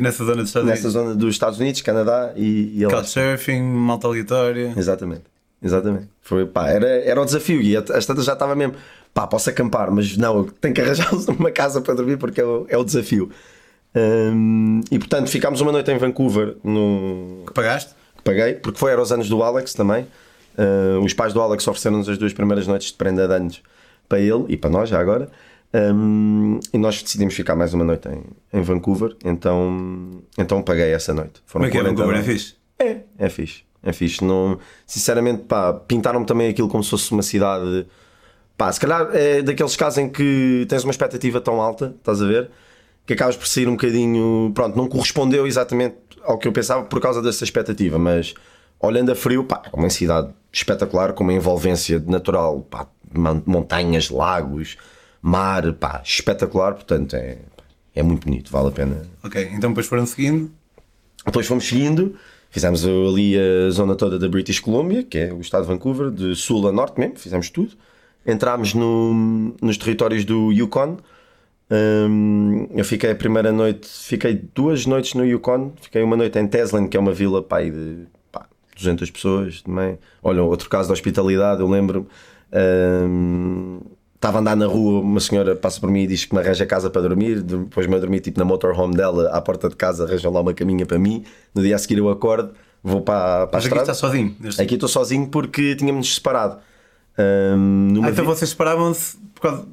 nessa 0.02 0.26
zona 0.26 0.38
dos 0.38 0.48
Estados 0.50 0.68
Nessa 0.70 0.82
Unidos? 0.88 0.94
zona 0.94 1.16
dos 1.16 1.36
Estados 1.36 1.60
Unidos, 1.60 1.82
Canadá 1.82 2.34
e, 2.36 2.82
e. 2.84 2.86
Couchsurfing, 2.86 3.62
malta 3.62 4.08
aleatória. 4.08 4.74
Exatamente, 4.76 5.24
exatamente. 5.62 6.10
Foi, 6.22 6.46
pá, 6.46 6.70
era, 6.70 6.88
era 6.88 7.22
o 7.22 7.26
desafio 7.26 7.62
e 7.62 7.76
às 7.76 8.06
tantas 8.06 8.26
já 8.26 8.34
estava 8.34 8.56
mesmo, 8.56 8.76
pá, 9.14 9.28
posso 9.28 9.50
acampar, 9.50 9.92
mas 9.92 10.18
não, 10.18 10.46
tenho 10.46 10.74
que 10.74 10.82
arranjar 10.82 11.10
uma 11.38 11.52
casa 11.52 11.82
para 11.82 11.94
dormir 11.94 12.18
porque 12.18 12.42
é 12.42 12.46
o, 12.46 12.66
é 12.70 12.78
o 12.78 12.84
desafio. 12.84 13.30
Hum, 13.96 14.82
e 14.92 15.00
portanto 15.00 15.30
ficámos 15.30 15.62
uma 15.62 15.72
noite 15.72 15.92
em 15.92 15.98
Vancouver, 15.98 16.58
no, 16.64 17.44
Pagaste? 17.54 17.96
que 18.18 18.24
paguei, 18.24 18.54
porque 18.54 18.78
foi 18.78 18.92
era 18.92 19.02
os 19.02 19.12
anos 19.12 19.28
do 19.30 19.42
Alex 19.42 19.74
também. 19.74 20.06
Uh, 20.58 21.00
os 21.04 21.14
pais 21.14 21.34
do 21.34 21.42
Alex 21.42 21.66
ofereceram-nos 21.68 22.10
as 22.10 22.18
duas 22.18 22.34
primeiras 22.34 22.68
noites 22.68 22.90
de 22.90 22.96
prenda 22.96 23.28
de 23.28 23.34
anos 23.34 23.62
para 24.08 24.20
ele 24.20 24.46
e 24.50 24.58
para 24.58 24.70
nós 24.70 24.90
já 24.90 25.00
agora. 25.00 25.30
Um, 25.74 26.60
e 26.74 26.78
nós 26.78 27.02
decidimos 27.02 27.36
ficar 27.36 27.56
mais 27.56 27.74
uma 27.74 27.86
noite 27.86 28.10
em, 28.10 28.24
em 28.60 28.62
Vancouver, 28.62 29.16
então, 29.24 30.22
então 30.38 30.62
paguei 30.64 30.92
essa 30.92 31.14
noite. 31.14 31.42
Como 31.52 31.66
é 31.66 31.70
que 31.70 31.78
é 31.78 31.82
40 31.82 31.96
Vancouver? 31.96 32.20
É 32.20 32.24
fixe? 32.24 32.56
É, 32.80 32.98
é 33.18 33.30
fixe. 33.30 33.64
É 33.82 33.94
fixe. 33.94 34.24
Não, 34.24 34.60
sinceramente, 34.86 35.44
pá, 35.44 35.74
pintaram-me 35.74 36.26
também 36.26 36.50
aquilo 36.50 36.68
como 36.68 36.84
se 36.84 36.90
fosse 36.90 37.12
uma 37.12 37.22
cidade. 37.24 37.86
Pá, 38.58 38.72
se 38.72 38.80
calhar 38.80 39.10
é 39.14 39.42
daqueles 39.42 39.76
casos 39.76 40.00
em 40.00 40.10
que 40.10 40.66
tens 40.68 40.84
uma 40.84 40.92
expectativa 40.92 41.40
tão 41.40 41.62
alta, 41.62 41.94
estás 41.98 42.22
a 42.22 42.26
ver? 42.26 42.50
Que 43.06 43.14
acabas 43.14 43.38
por 43.38 43.48
sair 43.48 43.68
um 43.68 43.72
bocadinho. 43.72 44.52
Pronto, 44.54 44.76
não 44.76 44.88
correspondeu 44.88 45.48
exatamente 45.48 45.96
ao 46.24 46.38
que 46.38 46.48
eu 46.48 46.52
pensava 46.52 46.84
por 46.84 47.00
causa 47.00 47.22
dessa 47.22 47.44
expectativa, 47.44 47.98
mas 47.98 48.34
olhando 48.80 49.12
a 49.12 49.16
frio, 49.16 49.44
pá, 49.46 49.62
é 49.72 49.76
uma 49.76 49.90
cidade 49.90 50.30
espetacular, 50.52 51.14
com 51.14 51.24
uma 51.24 51.34
envolvência 51.34 52.04
natural, 52.06 52.62
pá, 52.70 52.86
mon- 53.14 53.42
montanhas, 53.46 54.10
lagos, 54.10 54.76
mar, 55.22 55.72
pá, 55.74 56.02
espetacular, 56.04 56.74
portanto 56.74 57.16
é, 57.16 57.38
é 57.96 58.04
muito 58.04 58.26
bonito, 58.26 58.52
vale 58.52 58.68
a 58.68 58.72
pena 58.72 59.02
Ok, 59.24 59.50
então 59.54 59.70
depois 59.72 59.88
foram 59.88 60.06
seguindo. 60.06 60.52
depois 61.26 61.48
fomos 61.48 61.68
seguindo, 61.68 62.16
fizemos 62.50 62.86
ali 62.86 63.36
a 63.38 63.70
zona 63.72 63.96
toda 63.96 64.18
da 64.20 64.28
British 64.28 64.60
Columbia, 64.60 65.04
que 65.04 65.18
é 65.18 65.34
o 65.34 65.40
estado 65.42 65.64
de 65.64 65.68
Vancouver, 65.70 66.10
de 66.12 66.36
sul 66.36 66.68
a 66.68 66.72
norte 66.72 67.00
mesmo, 67.00 67.18
fizemos 67.18 67.50
tudo. 67.50 67.72
Entrámos 68.26 68.74
no- 68.74 69.56
nos 69.62 69.78
territórios 69.78 70.26
do 70.26 70.52
Yukon. 70.52 70.98
Hum, 71.72 72.68
eu 72.76 72.84
fiquei 72.84 73.12
a 73.12 73.16
primeira 73.16 73.52
noite, 73.52 73.88
fiquei 73.88 74.42
duas 74.56 74.86
noites 74.86 75.14
no 75.14 75.24
Yukon. 75.26 75.72
Fiquei 75.82 76.02
uma 76.02 76.18
noite 76.18 76.38
em 76.40 76.48
Teslin, 76.48 76.88
que 76.88 76.98
é 76.98 77.00
uma 77.00 77.14
vila 77.14 77.42
pai, 77.44 77.70
de 77.70 78.06
pá, 78.32 78.46
200 78.76 79.10
pessoas 79.12 79.62
também. 79.62 79.98
Olha, 80.24 80.44
outro 80.44 80.68
caso 80.70 80.88
de 80.88 80.94
hospitalidade, 80.94 81.62
eu 81.62 81.68
lembro. 81.68 82.08
hum, 82.52 83.80
Estava 84.20 84.40
a 84.40 84.42
andar 84.42 84.56
na 84.58 84.66
rua, 84.66 85.00
uma 85.00 85.22
senhora 85.22 85.56
passa 85.56 85.80
por 85.80 85.90
mim 85.90 86.02
e 86.02 86.08
diz 86.08 86.26
que 86.26 86.36
me 86.36 86.42
arranja 86.42 86.66
casa 86.66 86.90
para 86.90 87.02
dormir. 87.02 87.42
Depois 87.42 87.88
me 87.88 87.98
dormi 87.98 88.20
tipo 88.20 88.38
na 88.38 88.44
motorhome 88.44 88.94
dela, 88.94 89.30
à 89.30 89.40
porta 89.40 89.70
de 89.70 89.78
casa, 89.78 90.04
arranjam 90.04 90.30
lá 90.34 90.42
uma 90.42 90.54
caminha 90.54 90.86
para 90.86 91.00
mim. 91.00 91.24
No 91.56 91.62
dia 91.62 91.78
a 91.78 91.80
seguir 91.80 92.00
eu 92.00 92.10
acordo, 92.10 92.52
vou 92.84 93.00
para, 93.02 93.48
para 93.48 93.60
a 93.60 93.62
Mas 93.62 93.66
aqui 93.66 93.68
estrada. 93.68 93.82
está 93.84 93.94
sozinho. 93.94 94.36
Aqui 94.60 94.74
estou 94.74 94.90
sozinho 94.90 95.26
porque 95.30 95.74
tínhamos 95.76 96.16
separado. 96.16 96.58
Numa 97.18 98.08
Ah, 98.08 98.12
então 98.12 98.24
vi- 98.26 98.30
vocês 98.30 98.50
separavam-se, 98.50 99.18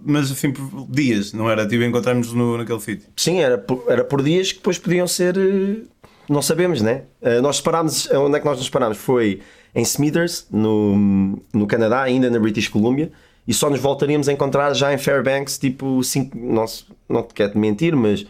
mas 0.04 0.30
assim 0.30 0.52
por 0.52 0.86
dias, 0.88 1.32
não 1.32 1.50
era 1.50 1.66
tipo 1.66 1.82
encontrarmos 1.82 2.32
no, 2.32 2.56
naquele 2.56 2.80
sítio. 2.80 3.08
Sim, 3.16 3.40
era 3.40 3.58
por, 3.58 3.82
era 3.88 4.04
por 4.04 4.22
dias 4.22 4.52
que 4.52 4.58
depois 4.58 4.78
podiam 4.78 5.06
ser. 5.08 5.36
eh, 5.36 5.82
Não 6.28 6.40
sabemos, 6.42 6.80
né? 6.82 7.02
Eh, 7.22 7.40
Nós 7.40 7.56
separámos. 7.56 8.08
Onde 8.12 8.36
é 8.36 8.40
que 8.40 8.46
nós 8.46 8.56
nos 8.58 8.66
separámos? 8.66 8.98
Foi 8.98 9.40
em 9.74 9.82
Smithers, 9.82 10.46
no, 10.50 11.36
no 11.52 11.66
Canadá, 11.66 12.02
ainda 12.02 12.30
na 12.30 12.38
British 12.38 12.68
Columbia, 12.68 13.10
e 13.46 13.54
só 13.54 13.70
nos 13.70 13.80
voltaríamos 13.80 14.28
a 14.28 14.32
encontrar 14.32 14.74
já 14.74 14.92
em 14.92 14.98
Fairbanks, 14.98 15.58
tipo, 15.58 16.02
cinco, 16.02 16.36
não, 16.36 16.64
não 17.08 17.22
te 17.22 17.34
quero 17.34 17.58
mentir, 17.58 17.94
mas 17.96 18.26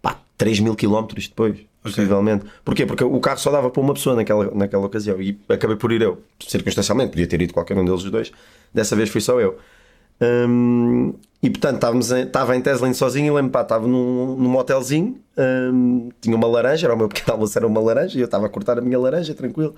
pá, 0.00 0.20
3 0.36 0.60
mil 0.60 0.74
quilómetros 0.76 1.28
depois, 1.28 1.58
possivelmente. 1.82 2.44
Porquê? 2.64 2.86
Porque 2.86 3.04
o 3.04 3.20
carro 3.20 3.38
só 3.38 3.50
dava 3.50 3.70
para 3.70 3.80
uma 3.82 3.94
pessoa 3.94 4.14
naquela, 4.16 4.50
naquela 4.54 4.86
ocasião 4.86 5.20
e 5.20 5.38
acabei 5.48 5.76
por 5.76 5.90
ir 5.92 6.02
eu, 6.02 6.22
circunstancialmente, 6.40 7.10
podia 7.10 7.26
ter 7.26 7.40
ido 7.42 7.52
qualquer 7.52 7.76
um 7.76 7.84
deles 7.84 8.04
os 8.04 8.10
dois, 8.10 8.30
dessa 8.72 8.94
vez 8.96 9.08
fui 9.10 9.20
só 9.20 9.40
eu. 9.40 9.58
Hum, 10.20 11.14
e 11.42 11.50
portanto 11.50 11.74
estávamos 11.76 12.12
em- 12.12 12.22
estava 12.22 12.54
em 12.56 12.60
Teslin 12.60 12.94
sozinho 12.94 13.26
e 13.26 13.30
lembro, 13.36 13.50
pá, 13.50 13.62
estava 13.62 13.88
num, 13.88 14.36
num 14.36 14.48
motelzinho, 14.48 15.18
hum, 15.72 16.10
tinha 16.20 16.36
uma 16.36 16.46
laranja, 16.46 16.86
era 16.86 16.94
o 16.94 16.98
meu 16.98 17.08
pequeno 17.08 17.32
almoço, 17.32 17.58
era 17.58 17.66
uma 17.66 17.80
laranja, 17.80 18.16
e 18.16 18.20
eu 18.20 18.26
estava 18.26 18.46
a 18.46 18.48
cortar 18.48 18.78
a 18.78 18.80
minha 18.80 18.98
laranja, 18.98 19.34
tranquilo. 19.34 19.74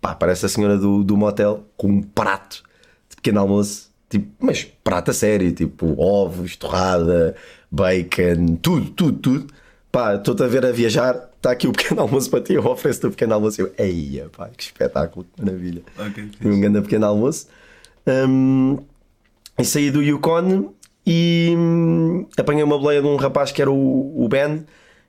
Pá, 0.00 0.10
aparece 0.12 0.44
a 0.46 0.48
senhora 0.48 0.76
do, 0.76 1.04
do 1.04 1.16
motel 1.16 1.64
com 1.76 1.86
um 1.88 2.02
prato 2.02 2.62
de 3.08 3.16
pequeno 3.16 3.40
almoço, 3.40 3.85
tipo, 4.08 4.26
mas 4.38 4.64
prato 4.84 5.10
a 5.10 5.14
sério, 5.14 5.52
tipo 5.52 6.00
ovos, 6.00 6.56
torrada, 6.56 7.34
bacon, 7.70 8.56
tudo, 8.60 8.90
tudo, 8.90 9.18
tudo. 9.18 9.54
Pá, 9.90 10.16
estou-te 10.16 10.42
a 10.42 10.46
ver 10.46 10.66
a 10.66 10.72
viajar, 10.72 11.30
está 11.36 11.50
aqui 11.52 11.66
o 11.66 11.72
pequeno 11.76 12.02
almoço 12.02 12.30
para 12.30 12.40
ti, 12.40 12.54
eu 12.54 12.64
ofereço-te 12.66 13.06
o 13.06 13.10
pequeno 13.10 13.34
almoço. 13.34 13.60
Eu, 13.60 13.72
eia, 13.78 14.28
pá, 14.36 14.48
que 14.48 14.62
espetáculo, 14.62 15.26
que 15.34 15.44
maravilha. 15.44 15.82
Ok, 15.98 16.30
Foi 16.40 16.52
um 16.52 16.60
grande 16.60 16.80
pequeno 16.82 17.06
almoço. 17.06 17.48
Hum, 18.06 18.78
e 19.58 19.64
saí 19.64 19.90
do 19.90 20.02
Yukon 20.02 20.72
e 21.06 21.54
hum, 21.56 22.26
apanhei 22.36 22.62
uma 22.62 22.78
boleia 22.78 23.00
de 23.00 23.06
um 23.06 23.16
rapaz 23.16 23.52
que 23.52 23.62
era 23.62 23.70
o, 23.70 24.24
o 24.24 24.28
Ben, 24.28 24.58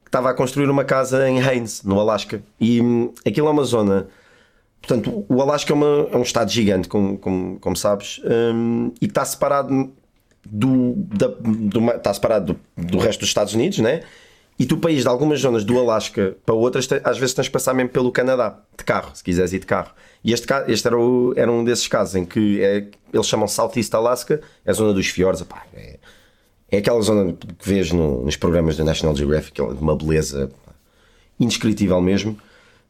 que 0.03 0.09
estava 0.09 0.29
a 0.29 0.33
construir 0.33 0.69
uma 0.69 0.85
casa 0.85 1.27
em 1.29 1.41
Haines, 1.41 1.83
no 1.83 1.99
Alasca. 1.99 2.41
E 2.59 2.81
hum, 2.81 3.13
aquilo 3.25 3.47
é 3.47 3.51
uma 3.51 3.63
zona 3.63 4.07
portanto, 4.81 5.25
o 5.27 5.41
Alasca 5.41 5.71
é, 5.71 5.75
uma- 5.75 6.07
é 6.11 6.17
um 6.17 6.21
estado 6.21 6.49
gigante, 6.51 6.87
como, 6.87 7.17
como, 7.17 7.59
como 7.59 7.75
sabes, 7.75 8.21
hum, 8.53 8.91
e 9.01 9.05
está 9.05 9.23
separado 9.25 9.91
do, 10.45 10.93
da- 10.95 11.27
do 11.27 11.89
está 11.91 12.13
separado 12.13 12.53
do, 12.77 12.85
do 12.85 12.97
resto 12.97 13.19
dos 13.21 13.29
Estados 13.29 13.53
Unidos, 13.53 13.79
né? 13.79 14.01
E 14.59 14.65
tu, 14.65 14.75
país 14.77 15.03
de 15.03 15.07
algumas 15.07 15.39
zonas 15.39 15.63
do 15.63 15.77
Alasca 15.77 16.35
para 16.43 16.55
outras, 16.55 16.87
às 17.03 17.17
vezes 17.19 17.35
tens 17.35 17.45
de 17.45 17.51
passar 17.51 17.75
mesmo 17.75 17.89
pelo 17.91 18.11
Canadá, 18.11 18.59
de 18.75 18.83
carro, 18.83 19.11
se 19.13 19.23
quiseres 19.23 19.53
ir 19.53 19.59
de 19.59 19.67
carro. 19.67 19.91
E 20.23 20.33
este, 20.33 20.47
este 20.67 20.87
era, 20.87 20.97
o- 20.97 21.31
era 21.35 21.51
um 21.51 21.63
desses 21.63 21.87
casos 21.87 22.15
em 22.15 22.25
que 22.25 22.59
é- 22.61 22.87
eles 23.13 23.27
chamam 23.27 23.47
Southeast 23.47 23.93
Alaska, 23.93 24.41
é 24.65 24.71
a 24.71 24.73
zona 24.73 24.93
dos 24.93 25.07
fiordes, 25.07 25.45
é, 25.75 25.99
é 26.71 26.77
aquela 26.79 26.99
zona 27.01 27.33
que 27.33 27.47
vês 27.69 27.91
no- 27.91 28.23
nos 28.23 28.35
programas 28.35 28.75
da 28.75 28.83
National 28.83 29.15
Geographic, 29.15 29.53
de 29.61 29.79
uma 29.79 29.95
beleza 29.95 30.49
indescritível 31.39 32.01
mesmo. 32.01 32.37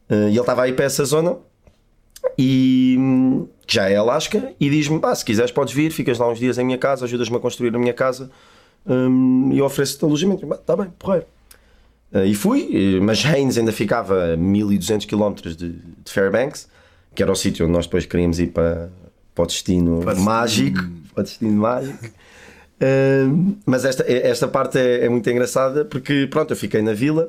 Eh, 0.08 0.14
e 0.14 0.26
ele 0.28 0.40
estava 0.40 0.62
aí 0.62 0.72
para 0.72 0.86
essa 0.86 1.04
zona 1.04 1.36
e 2.38 2.96
hum, 2.98 3.48
já 3.66 3.88
é 3.90 3.96
Alasca 3.96 4.52
e 4.60 4.70
diz-me: 4.70 5.00
pá, 5.00 5.14
se 5.14 5.24
quiseres 5.24 5.50
podes 5.50 5.74
vir, 5.74 5.90
ficas 5.90 6.18
lá 6.18 6.30
uns 6.30 6.38
dias 6.38 6.56
em 6.56 6.64
minha 6.64 6.78
casa, 6.78 7.04
ajudas-me 7.04 7.36
a 7.36 7.40
construir 7.40 7.74
a 7.74 7.78
minha 7.78 7.92
casa 7.92 8.30
hum, 8.86 9.50
e 9.52 9.60
ofereço-te 9.60 10.04
alojamento. 10.04 10.54
Está 10.54 10.76
bem, 10.76 10.86
porreiro. 10.98 11.26
Eh, 12.12 12.26
e 12.26 12.34
fui, 12.34 12.70
eh, 12.72 13.00
mas 13.00 13.24
Haynes 13.24 13.58
ainda 13.58 13.72
ficava 13.72 14.32
a 14.32 14.36
1200 14.36 15.04
km 15.06 15.34
de, 15.34 15.72
de 15.72 16.12
Fairbanks, 16.12 16.68
que 17.14 17.22
era 17.22 17.30
o 17.30 17.36
sítio 17.36 17.66
onde 17.66 17.72
nós 17.74 17.86
depois 17.86 18.06
queríamos 18.06 18.38
ir 18.38 18.48
para, 18.48 18.88
para 19.34 19.44
o 19.44 19.46
destino 19.46 20.00
Para- 20.02 20.14
mágico. 20.14 20.80
Para 21.12 21.20
o 21.20 21.24
destino 21.24 21.60
mágico. 21.60 21.98
Hum, 22.80 23.56
mas 23.66 23.84
esta, 23.84 24.04
esta 24.08 24.46
parte 24.46 24.78
é, 24.78 25.06
é 25.06 25.08
muito 25.08 25.28
engraçada 25.28 25.84
porque 25.84 26.28
pronto, 26.30 26.52
eu 26.52 26.56
fiquei 26.56 26.80
na 26.80 26.92
vila 26.92 27.28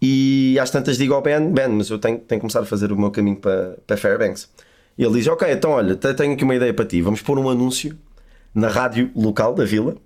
e 0.00 0.58
às 0.60 0.70
tantas 0.70 0.96
digo 0.96 1.14
ao 1.14 1.22
Ben, 1.22 1.50
Ben, 1.52 1.68
mas 1.68 1.90
eu 1.90 1.98
tenho, 1.98 2.18
tenho 2.18 2.38
que 2.38 2.40
começar 2.40 2.60
a 2.60 2.64
fazer 2.64 2.90
o 2.92 2.96
meu 2.98 3.10
caminho 3.10 3.36
para, 3.36 3.76
para 3.86 3.96
Fairbanks. 3.96 4.48
E 4.96 5.04
ele 5.04 5.14
diz: 5.14 5.26
Ok, 5.26 5.50
então 5.50 5.72
olha, 5.72 5.94
te- 5.94 6.14
tenho 6.14 6.32
aqui 6.34 6.44
uma 6.44 6.54
ideia 6.54 6.72
para 6.74 6.84
ti. 6.84 7.00
Vamos 7.02 7.20
pôr 7.22 7.38
um 7.38 7.48
anúncio 7.48 7.96
na 8.54 8.68
rádio 8.68 9.10
local 9.14 9.54
da 9.54 9.64
vila 9.64 9.96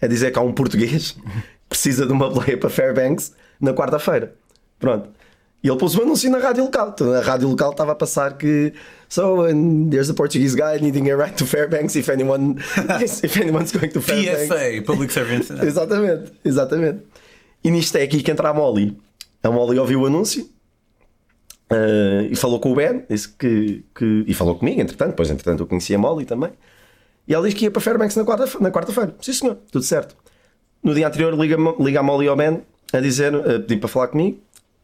a 0.00 0.06
dizer 0.06 0.30
que 0.30 0.38
há 0.38 0.42
um 0.42 0.52
português 0.52 1.12
que 1.12 1.22
precisa 1.68 2.06
de 2.06 2.12
uma 2.12 2.28
boleia 2.28 2.56
para 2.58 2.68
Fairbanks 2.70 3.32
na 3.60 3.72
quarta-feira. 3.72 4.34
Pronto. 4.78 5.08
E 5.62 5.68
ele 5.68 5.78
pôs 5.78 5.96
um 5.96 6.02
anúncio 6.02 6.30
na 6.30 6.38
rádio 6.38 6.62
local. 6.64 6.90
Então, 6.94 7.12
a 7.12 7.20
rádio 7.20 7.48
local 7.48 7.70
estava 7.72 7.92
a 7.92 7.94
passar 7.94 8.36
que 8.36 8.72
So, 9.08 9.42
and 9.42 9.88
there's 9.90 10.10
a 10.10 10.14
Portuguese 10.14 10.54
guy 10.56 10.78
needing 10.80 11.08
a 11.10 11.16
ride 11.16 11.34
to 11.36 11.46
Fairbanks 11.46 11.96
if 11.96 12.08
anyone 12.10 12.56
if 13.22 13.36
anyone's 13.40 13.72
going 13.72 13.90
to 13.90 14.00
Fairbanks. 14.00 14.48
PSA, 14.48 14.82
Public 14.84 15.12
Service. 15.12 15.52
Exatamente, 15.64 16.32
exatamente. 16.44 16.98
E 17.64 17.70
nisto 17.70 17.96
é 17.96 18.02
aqui 18.02 18.22
que 18.22 18.30
entra 18.30 18.50
a 18.50 18.54
Molly. 18.54 18.96
A 19.46 19.50
Molly 19.50 19.78
ouviu 19.78 20.00
o 20.02 20.06
anúncio 20.06 20.48
eh, 21.70 22.28
e 22.30 22.36
falou 22.36 22.58
com 22.60 22.72
o 22.72 22.74
Ben, 22.74 23.04
disse 23.08 23.28
que, 23.28 23.84
que- 23.94 24.24
e 24.26 24.34
falou 24.34 24.56
comigo, 24.56 24.80
entretanto, 24.80 25.10
depois 25.10 25.30
entretanto 25.30 25.62
eu 25.62 25.66
conheci 25.66 25.94
a 25.94 25.98
Molly 25.98 26.24
também. 26.24 26.50
E 27.28 27.34
ela 27.34 27.44
disse 27.44 27.56
que 27.56 27.64
ia 27.64 27.70
para 27.70 27.80
Fairbanks 27.82 28.16
na 28.16 28.24
quarta- 28.24 28.58
na 28.60 28.70
quarta-feira. 28.70 29.14
Sim, 29.20 29.32
senhor, 29.32 29.58
tudo 29.70 29.84
certo. 29.84 30.16
No 30.82 30.94
dia 30.94 31.06
anterior 31.08 31.34
liga, 31.34 31.56
liga 31.80 32.00
a 32.00 32.02
Molly 32.02 32.28
ao 32.28 32.36
Ben 32.36 32.62
a 32.92 33.00
dizer, 33.00 33.34
a 33.34 33.58
pedir 33.60 33.78
para 33.78 33.88
falar 33.88 34.08
comigo, 34.08 34.38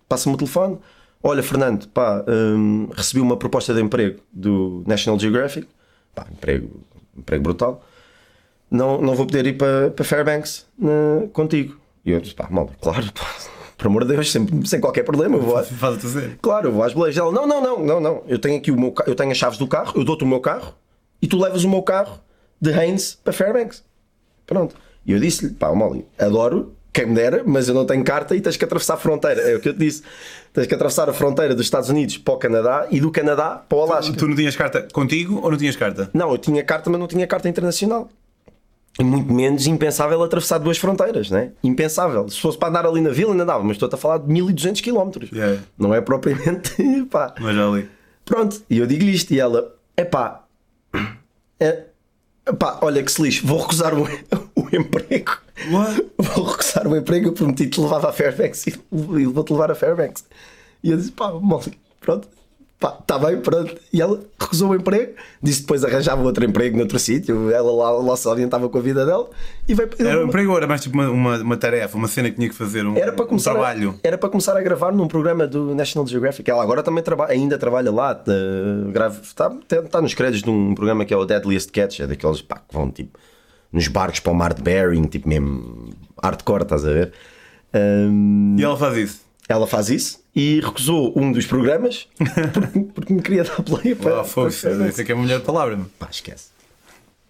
passa-me 0.08 0.34
o 0.34 0.38
telefone. 0.38 0.78
Olha, 1.22 1.42
Fernando, 1.42 1.86
pá, 1.88 2.24
hum, 2.28 2.88
recebi 2.92 3.20
uma 3.20 3.36
proposta 3.36 3.72
de 3.72 3.80
emprego 3.80 4.18
do 4.32 4.82
National 4.86 5.18
Geographic, 5.20 5.68
pá, 6.14 6.26
emprego, 6.30 6.80
emprego 7.16 7.42
brutal 7.44 7.84
não, 8.68 9.00
não 9.00 9.14
vou 9.14 9.26
poder 9.26 9.46
ir 9.46 9.56
para, 9.56 9.90
para 9.92 10.04
Fairbanks 10.04 10.66
né, 10.76 11.28
contigo. 11.32 11.76
E 12.04 12.10
eu 12.10 12.20
disse, 12.20 12.34
pá, 12.34 12.48
mal, 12.50 12.68
claro, 12.80 13.04
pá, 13.14 13.26
por 13.82 13.88
amor 13.88 14.04
de 14.04 14.14
Deus, 14.14 14.30
sem, 14.30 14.46
sem 14.64 14.80
qualquer 14.80 15.02
problema, 15.02 15.36
eu 15.36 15.42
vou. 15.42 15.62
Faz-te 15.64 16.02
dizer. 16.02 16.38
Claro, 16.40 16.68
eu 16.68 16.72
vou 16.72 16.84
às 16.84 16.94
boleias. 16.94 17.16
Ela, 17.16 17.32
não, 17.32 17.46
não, 17.46 17.60
não, 17.60 17.84
não, 17.84 18.00
não. 18.00 18.22
Eu 18.28 18.38
tenho 18.38 18.56
aqui 18.56 18.70
o 18.70 18.78
meu 18.78 18.94
eu 19.06 19.14
tenho 19.16 19.32
as 19.32 19.36
chaves 19.36 19.58
do 19.58 19.66
carro, 19.66 19.92
eu 19.96 20.04
dou-te 20.04 20.22
o 20.22 20.26
meu 20.26 20.40
carro 20.40 20.72
e 21.20 21.26
tu 21.26 21.36
levas 21.36 21.64
o 21.64 21.68
meu 21.68 21.82
carro 21.82 22.20
de 22.60 22.72
Haynes 22.72 23.18
para 23.24 23.32
Fairbanks. 23.32 23.82
Pronto. 24.46 24.76
E 25.04 25.12
eu 25.12 25.18
disse-lhe, 25.18 25.52
pá, 25.52 25.74
Molly, 25.74 26.06
adoro, 26.16 26.76
quem 26.92 27.06
me 27.06 27.14
dera, 27.14 27.42
mas 27.44 27.68
eu 27.68 27.74
não 27.74 27.84
tenho 27.84 28.04
carta 28.04 28.36
e 28.36 28.40
tens 28.40 28.56
que 28.56 28.64
atravessar 28.64 28.94
a 28.94 28.96
fronteira. 28.98 29.40
É 29.40 29.56
o 29.56 29.60
que 29.60 29.68
eu 29.68 29.72
te 29.72 29.80
disse. 29.80 30.02
Tens 30.52 30.66
que 30.68 30.74
atravessar 30.74 31.08
a 31.08 31.12
fronteira 31.12 31.52
dos 31.52 31.66
Estados 31.66 31.88
Unidos 31.88 32.18
para 32.18 32.34
o 32.34 32.36
Canadá 32.36 32.86
e 32.88 33.00
do 33.00 33.10
Canadá 33.10 33.64
para 33.68 33.78
o 33.78 33.82
Alasca. 33.82 34.14
Tu 34.16 34.28
não 34.28 34.36
tinhas 34.36 34.54
carta 34.54 34.86
contigo 34.92 35.40
ou 35.42 35.50
não 35.50 35.58
tinhas 35.58 35.74
carta? 35.74 36.08
Não, 36.14 36.30
eu 36.30 36.38
tinha 36.38 36.62
carta, 36.62 36.88
mas 36.88 37.00
não 37.00 37.08
tinha 37.08 37.26
carta 37.26 37.48
internacional. 37.48 38.08
E 38.98 39.04
muito 39.04 39.32
menos 39.32 39.66
impensável 39.66 40.22
atravessar 40.22 40.58
duas 40.58 40.76
fronteiras, 40.76 41.30
né? 41.30 41.52
Impensável. 41.64 42.28
Se 42.28 42.38
fosse 42.40 42.58
para 42.58 42.68
andar 42.68 42.86
ali 42.86 43.00
na 43.00 43.10
vila, 43.10 43.32
ainda 43.32 43.44
dava, 43.44 43.64
mas 43.64 43.76
estou 43.76 43.88
a 43.90 43.96
falar 43.96 44.18
de 44.18 44.30
1200 44.30 44.82
km. 44.82 45.10
Yeah. 45.32 45.62
Não 45.78 45.94
é 45.94 46.00
propriamente. 46.00 46.74
pá. 47.10 47.34
Mas 47.40 47.56
ali. 47.56 47.88
Pronto, 48.24 48.62
e 48.68 48.78
eu 48.78 48.86
digo-lhe 48.86 49.12
isto, 49.12 49.32
e 49.32 49.40
ela, 49.40 49.74
epá, 49.96 50.44
é, 51.58 51.84
epá, 52.46 52.78
olha 52.82 53.02
que 53.02 53.10
se 53.10 53.20
lixe, 53.20 53.44
vou 53.44 53.60
recusar 53.60 53.94
o, 53.94 54.04
o 54.54 54.68
emprego. 54.74 55.38
What? 55.70 56.06
Vou 56.18 56.44
recusar 56.44 56.86
o 56.86 56.96
emprego, 56.96 57.28
eu 57.28 57.32
prometi 57.32 57.68
te 57.68 57.80
levar 57.80 58.04
a 58.06 58.12
Fairbanks 58.12 58.66
e 58.66 58.70
e 59.20 59.26
vou-te 59.26 59.52
levar 59.52 59.70
a 59.70 59.74
Fairbanks. 59.74 60.24
E 60.82 60.90
eu 60.90 60.96
disse, 60.96 61.12
pá, 61.12 61.32
Molly, 61.32 61.78
pronto, 62.00 62.28
pá, 62.82 62.98
está 63.00 63.16
bem, 63.16 63.40
pronto. 63.40 63.76
E 63.92 64.02
ela 64.02 64.20
recusou 64.38 64.70
o 64.70 64.74
emprego, 64.74 65.12
disse 65.40 65.58
que 65.60 65.66
depois 65.66 65.84
arranjava 65.84 66.20
outro 66.22 66.44
emprego 66.44 66.76
noutro 66.76 66.98
sítio, 66.98 67.48
ela 67.50 67.70
lá, 67.72 67.90
lá 67.92 68.16
se 68.16 68.26
orientava 68.26 68.68
com 68.68 68.76
a 68.76 68.80
vida 68.80 69.06
dela 69.06 69.30
e 69.68 69.74
veio 69.74 69.88
Era 70.00 70.24
um 70.24 70.26
emprego 70.26 70.50
ou 70.50 70.56
era 70.56 70.66
mais 70.66 70.80
tipo 70.80 70.98
uma, 70.98 71.08
uma, 71.08 71.36
uma 71.38 71.56
tarefa, 71.56 71.96
uma 71.96 72.08
cena 72.08 72.28
que 72.28 72.36
tinha 72.36 72.48
que 72.48 72.54
fazer, 72.54 72.84
um, 72.84 72.96
era 72.96 73.12
para 73.12 73.24
um 73.24 73.28
começar 73.28 73.52
trabalho? 73.52 73.94
A, 74.02 74.06
era 74.08 74.18
para 74.18 74.28
começar 74.28 74.56
a 74.56 74.60
gravar 74.60 74.92
num 74.92 75.06
programa 75.06 75.46
do 75.46 75.74
National 75.74 76.06
Geographic. 76.06 76.50
Ela 76.50 76.62
agora 76.62 76.82
também 76.82 77.04
trabalha, 77.04 77.32
ainda 77.32 77.56
trabalha 77.56 77.92
lá, 77.92 78.20
grava, 78.90 79.20
está, 79.22 79.52
está 79.70 80.02
nos 80.02 80.12
créditos 80.12 80.42
de 80.42 80.50
um 80.50 80.74
programa 80.74 81.04
que 81.04 81.14
é 81.14 81.16
o 81.16 81.24
Deadliest 81.24 81.70
Catch, 81.70 82.00
é 82.00 82.06
daqueles 82.08 82.42
pá, 82.42 82.56
que 82.56 82.74
vão 82.74 82.90
tipo 82.90 83.16
nos 83.72 83.86
barcos 83.88 84.20
para 84.20 84.32
o 84.32 84.34
mar 84.34 84.52
de 84.52 84.60
Bering, 84.62 85.04
tipo 85.04 85.28
mesmo 85.28 85.90
hardcore, 86.22 86.64
estás 86.64 86.84
a 86.84 86.90
ver? 86.92 87.12
Ahm, 87.72 88.56
E 88.58 88.64
ela 88.64 88.76
faz 88.76 88.96
isso. 88.96 89.21
Ela 89.48 89.66
faz 89.66 89.90
isso 89.90 90.22
e 90.34 90.60
recusou 90.60 91.12
um 91.18 91.30
dos 91.32 91.44
programas 91.46 92.08
porque, 92.52 92.78
porque 92.94 93.12
me 93.12 93.20
queria 93.22 93.44
dar 93.44 93.62
play 93.62 93.94
para. 93.94 94.20
Ah, 94.20 94.24
fogo, 94.24 94.50
para- 94.52 94.88
isso 94.88 95.00
é 95.00 95.04
que 95.04 95.12
é 95.12 95.14
a 95.14 95.18
melhor 95.18 95.40
palavra. 95.40 95.78
Pá, 95.98 96.08
esquece. 96.10 96.46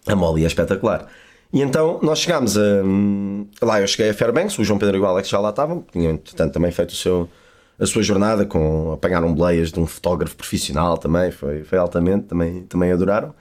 A 0.07 0.15
Molly 0.17 0.45
é 0.45 0.47
espetacular. 0.47 1.09
E 1.53 1.61
então 1.61 1.99
nós 2.03 2.19
chegámos 2.21 2.57
a. 2.57 2.61
Lá 3.61 3.81
eu 3.81 3.87
cheguei 3.87 4.11
a 4.11 4.15
Fairbanks, 4.15 4.59
o 4.59 4.65
João 4.65 4.79
Pedro 4.79 4.97
e 4.97 5.01
o 5.01 5.07
Alex 5.07 5.29
já 5.29 5.39
lá 5.39 5.51
estavam, 5.51 5.85
tinham 5.93 6.13
entretanto 6.13 6.53
também 6.53 6.71
feito 6.73 6.91
o 6.91 6.95
seu, 6.97 7.29
a 7.79 7.87
sua 7.87 8.03
jornada 8.03 8.47
com. 8.47 8.93
apanharam 8.93 9.33
boleias 9.35 9.71
de 9.71 9.79
um 9.79 9.87
fotógrafo 9.87 10.35
profissional 10.37 10.97
também, 10.99 11.31
foi, 11.31 11.63
foi 11.65 11.79
altamente, 11.79 12.25
também, 12.27 12.63
também 12.63 12.91
adoraram. 12.93 13.35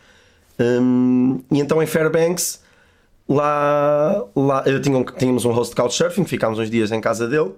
Hum, 0.59 1.41
e 1.51 1.59
então 1.59 1.81
em 1.81 1.85
Fairbanks, 1.87 2.61
lá, 3.27 4.23
lá 4.35 4.63
eu 4.65 4.81
tinha 4.81 4.97
um- 4.97 5.03
tínhamos 5.03 5.45
um 5.45 5.51
host 5.51 5.73
de 5.73 5.81
couchsurfing, 5.81 6.25
ficámos 6.25 6.59
uns 6.59 6.69
dias 6.69 6.91
em 6.91 6.99
casa 7.01 7.27
dele 7.27 7.51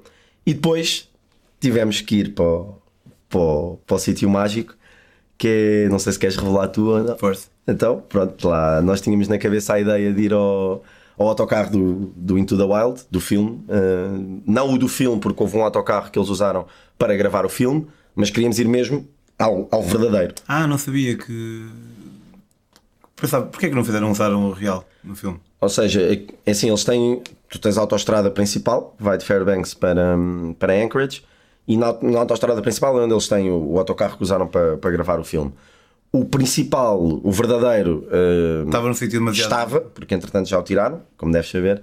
e 0.45 0.53
depois 0.53 1.09
tivemos 1.59 2.01
que 2.01 2.15
ir 2.17 2.33
para 2.33 2.45
o, 2.45 2.81
para 3.29 3.39
o, 3.39 3.79
para 3.85 3.95
o 3.95 4.00
sítio 4.00 4.29
mágico, 4.29 4.75
que 5.38 5.47
é, 5.85 5.89
não 5.89 6.00
sei 6.00 6.13
se 6.13 6.19
queres 6.19 6.35
revelar 6.35 6.67
tu 6.67 6.89
ou 6.89 7.03
não. 7.03 7.17
Força. 7.17 7.47
Então, 7.67 8.03
pronto, 8.07 8.47
lá 8.47 8.81
nós 8.81 9.01
tínhamos 9.01 9.27
na 9.27 9.38
cabeça 9.38 9.73
a 9.73 9.79
ideia 9.79 10.12
de 10.12 10.21
ir 10.21 10.33
ao, 10.33 10.83
ao 11.17 11.27
autocarro 11.29 11.71
do, 11.71 12.13
do 12.15 12.38
Into 12.38 12.57
the 12.57 12.63
Wild, 12.63 13.03
do 13.09 13.19
filme. 13.19 13.63
Uh, 13.69 14.41
não 14.45 14.73
o 14.73 14.77
do 14.77 14.88
filme, 14.88 15.19
porque 15.19 15.41
houve 15.41 15.57
um 15.57 15.63
autocarro 15.63 16.12
que 16.12 16.19
eles 16.19 16.29
usaram 16.29 16.65
para 16.97 17.15
gravar 17.15 17.45
o 17.45 17.50
filme, 17.50 17.88
mas 18.15 18.29
queríamos 18.29 18.59
ir 18.59 18.67
mesmo 18.67 19.07
ao, 19.39 19.67
ao 19.71 19.81
verdadeiro. 19.81 20.35
Ah, 20.47 20.67
não 20.67 20.77
sabia 20.77 21.17
que. 21.17 21.69
Pensava, 23.15 23.45
porquê 23.45 23.69
que 23.69 23.75
não 23.75 23.85
fizeram 23.85 24.12
usaram 24.12 24.50
o 24.50 24.51
real 24.51 24.85
no 25.03 25.15
filme? 25.15 25.39
Ou 25.63 25.70
seja, 25.70 26.01
é 26.01 26.22
é 26.46 26.51
assim, 26.51 26.67
eles 26.67 26.84
têm. 26.84 27.22
Tu 27.50 27.60
tens 27.60 27.77
a 27.77 27.82
autostrada 27.82 28.29
principal, 28.32 28.96
vai 29.00 29.17
de 29.17 29.25
Fairbanks 29.25 29.74
para, 29.74 30.15
hum, 30.17 30.55
para 30.58 30.74
Anchorage, 30.74 31.24
e 31.67 31.77
na, 31.77 31.93
na 32.01 32.20
autostrada 32.20 32.62
principal 32.62 33.00
é 33.00 33.03
onde 33.03 33.13
eles 33.13 33.27
têm 33.27 33.50
o, 33.50 33.74
o 33.74 33.79
autocarro 33.79 34.17
que 34.17 34.24
usaram 34.24 34.48
para, 34.48 34.77
para 34.77 34.91
gravar 34.91 35.20
o 35.20 35.24
filme. 35.24 35.53
O 36.12 36.25
principal, 36.25 37.01
o 37.01 37.32
verdadeiro, 37.32 38.08
uh, 38.08 38.65
Estava 38.67 38.88
num 38.88 38.93
sítio 38.93 39.20
demasiado. 39.20 39.46
estava, 39.46 39.82
porque 39.82 40.13
entretanto 40.13 40.48
já 40.48 40.60
o 40.60 40.63
tiraram, 40.63 41.01
como 41.17 41.32
deves 41.32 41.50
saber, 41.50 41.82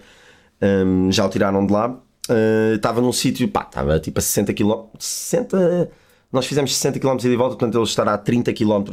hum, 0.63 1.11
já 1.11 1.25
o 1.27 1.29
tiraram 1.29 1.65
de 1.67 1.73
lá. 1.73 1.89
Uh, 2.29 2.75
estava 2.77 3.01
num 3.01 3.13
sítio, 3.13 3.49
pá, 3.49 3.63
estava 3.63 3.99
tipo 3.99 4.19
a 4.19 4.23
60 4.23 4.53
km. 4.55 4.87
60, 4.99 5.91
nós 6.33 6.47
fizemos 6.47 6.77
60 6.77 7.01
km 7.01 7.17
de 7.17 7.37
volta, 7.37 7.57
portanto 7.57 7.77
ele 7.77 7.85
estará 7.85 8.15
a 8.15 8.19
30 8.19 8.53
km 8.53 8.85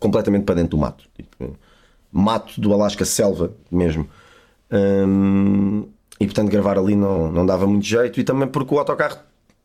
completamente 0.00 0.44
para 0.44 0.56
dentro 0.56 0.70
do 0.70 0.78
mato. 0.78 1.04
Tipo, 1.14 1.56
mato 2.12 2.60
do 2.60 2.72
Alasca, 2.72 3.04
selva 3.04 3.52
mesmo. 3.70 4.08
Hum, 4.70 5.86
e 6.20 6.24
portanto 6.26 6.50
gravar 6.50 6.78
ali 6.78 6.94
não, 6.94 7.30
não 7.30 7.46
dava 7.46 7.66
muito 7.66 7.84
jeito. 7.86 8.20
E 8.20 8.24
também 8.24 8.48
porque 8.48 8.74
o 8.74 8.78
autocarro, 8.78 9.18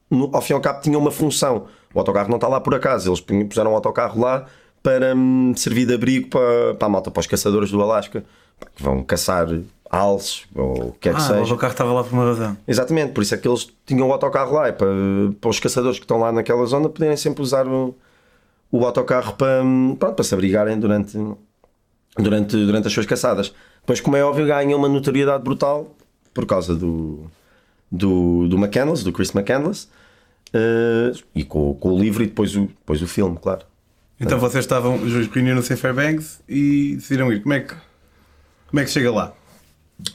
no- 0.09 0.29
ao 0.33 0.41
fim 0.41 0.53
e 0.53 0.55
ao 0.55 0.61
cabo, 0.61 0.81
tinha 0.81 0.97
uma 0.97 1.11
função. 1.11 1.65
O 1.93 1.99
autocarro 1.99 2.29
não 2.29 2.35
está 2.37 2.47
lá 2.47 2.59
por 2.59 2.73
acaso, 2.75 3.09
eles 3.09 3.19
puseram 3.21 3.71
o 3.71 3.75
autocarro 3.75 4.19
lá 4.21 4.45
para 4.81 5.15
hum, 5.15 5.53
servir 5.55 5.85
de 5.85 5.93
abrigo 5.93 6.27
para, 6.29 6.75
para 6.75 6.85
a 6.85 6.89
malta, 6.89 7.09
para 7.11 7.19
os 7.21 7.27
caçadores 7.27 7.71
do 7.71 7.81
Alasca, 7.81 8.23
que 8.75 8.83
vão 8.83 9.01
caçar 9.03 9.47
alces 9.89 10.45
ou 10.55 10.87
o 10.89 10.91
que 10.93 10.99
quer 11.01 11.13
que 11.15 11.21
Ah, 11.21 11.27
seja. 11.37 11.53
o 11.53 11.57
carro 11.57 11.71
estava 11.73 11.93
lá 11.93 12.03
por 12.03 12.13
uma 12.13 12.25
razão. 12.25 12.57
Exatamente, 12.67 13.13
por 13.13 13.21
isso 13.21 13.35
é 13.35 13.37
que 13.37 13.47
eles 13.47 13.69
tinham 13.85 14.07
o 14.07 14.11
autocarro 14.11 14.53
lá, 14.55 14.67
é 14.67 14.71
para, 14.71 14.87
para 15.39 15.49
os 15.49 15.59
caçadores 15.59 15.99
que 15.99 16.03
estão 16.05 16.19
lá 16.19 16.31
naquela 16.31 16.65
zona 16.65 16.89
poderem 16.89 17.15
sempre 17.15 17.41
usar 17.43 17.67
o, 17.67 17.95
o 18.71 18.85
autocarro 18.85 19.33
para, 19.33 19.61
pronto, 19.99 20.15
para 20.15 20.23
se 20.23 20.33
abrigarem 20.33 20.79
durante, 20.79 21.15
durante, 22.17 22.55
durante 22.55 22.87
as 22.87 22.93
suas 22.93 23.05
caçadas. 23.05 23.53
Depois, 23.81 23.99
como 23.99 24.15
é 24.15 24.23
óbvio, 24.23 24.45
ganham 24.45 24.79
uma 24.79 24.87
notoriedade 24.87 25.43
brutal 25.43 25.95
por 26.33 26.45
causa 26.45 26.75
do, 26.75 27.29
do, 27.91 28.47
do 28.47 28.57
McCandless, 28.57 29.03
do 29.03 29.11
Chris 29.11 29.33
McCandless, 29.35 29.87
uh, 30.53 31.17
e 31.35 31.43
com, 31.43 31.73
com 31.75 31.93
o 31.93 31.99
livro 31.99 32.23
e 32.23 32.27
depois 32.27 32.55
o, 32.55 32.61
depois 32.61 33.01
o 33.01 33.07
filme, 33.07 33.37
claro. 33.41 33.65
Então 34.19 34.39
vocês 34.39 34.63
estavam, 34.63 34.99
reuniram-se 35.31 35.73
em 35.73 35.75
Fairbanks 35.75 36.41
e 36.47 36.95
decidiram 36.95 37.31
ir. 37.31 37.41
Como 37.41 37.53
é 37.53 37.59
que, 37.59 37.75
como 38.67 38.79
é 38.79 38.83
que 38.85 38.89
chega 38.89 39.11
lá? 39.11 39.33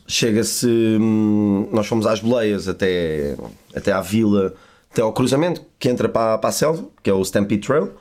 Chega-se. 0.07 0.67
Hum, 0.67 1.69
nós 1.73 1.87
fomos 1.87 2.07
às 2.07 2.21
boleias 2.21 2.69
até, 2.69 3.37
até 3.75 3.93
à 3.93 4.01
vila, 4.01 4.55
até 4.91 5.03
ao 5.03 5.13
cruzamento 5.13 5.63
que 5.79 5.89
entra 5.89 6.09
para, 6.09 6.39
para 6.39 6.49
a 6.49 6.53
selva, 6.53 6.89
que 7.03 7.11
é 7.11 7.13
o 7.13 7.23
Stampede 7.23 7.67
Trail. 7.67 7.93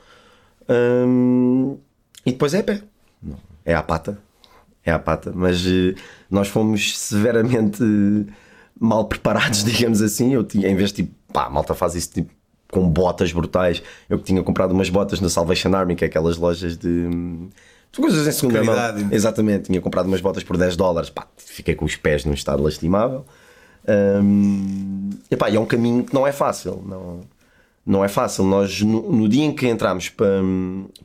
Hum, 0.68 1.78
e 2.24 2.32
depois 2.32 2.54
é 2.54 2.60
a 2.60 2.64
pé. 2.64 2.82
É 3.68 3.74
à 3.74 3.82
pata. 3.82 4.18
É 4.82 4.90
à 4.90 4.98
pata. 4.98 5.30
Mas 5.34 5.62
uh, 5.66 5.94
nós 6.30 6.48
fomos 6.48 6.98
severamente 6.98 7.84
mal 8.80 9.04
preparados, 9.04 9.62
digamos 9.64 10.00
assim. 10.00 10.32
Eu 10.32 10.42
tinha, 10.42 10.68
em 10.68 10.74
vez 10.74 10.88
de 10.90 11.02
tipo, 11.02 11.14
pá, 11.30 11.44
a 11.44 11.50
malta 11.50 11.74
faz 11.74 11.94
isso 11.94 12.10
tipo 12.10 12.32
com 12.72 12.88
botas 12.88 13.30
brutais. 13.30 13.82
Eu 14.08 14.18
que 14.18 14.24
tinha 14.24 14.42
comprado 14.42 14.72
umas 14.72 14.88
botas 14.88 15.20
na 15.20 15.28
Salvation 15.28 15.74
Army, 15.74 15.94
que 15.94 16.04
é 16.04 16.08
aquelas 16.08 16.38
lojas 16.38 16.78
de. 16.78 16.88
Hum, 16.88 17.50
coisas 17.94 18.26
em 18.26 18.32
segunda 18.32 18.64
mão. 18.64 18.74
Exatamente, 19.10 19.64
tinha 19.64 19.82
comprado 19.82 20.06
umas 20.06 20.22
botas 20.22 20.42
por 20.42 20.56
10 20.56 20.74
dólares. 20.74 21.10
Pá, 21.10 21.26
fiquei 21.36 21.74
com 21.74 21.84
os 21.84 21.94
pés 21.94 22.24
num 22.24 22.32
estado 22.32 22.62
lastimável. 22.62 23.26
Um, 24.22 25.10
epá, 25.30 25.50
e 25.50 25.56
é 25.56 25.60
um 25.60 25.66
caminho 25.66 26.04
que 26.04 26.14
não 26.14 26.26
é 26.26 26.32
fácil. 26.32 26.82
Não, 26.86 27.20
não 27.88 28.04
é 28.04 28.08
fácil. 28.08 28.44
Nós, 28.44 28.82
no, 28.82 29.10
no 29.10 29.26
dia 29.26 29.44
em 29.44 29.52
que 29.52 29.66
entramos 29.66 30.10
para, 30.10 30.42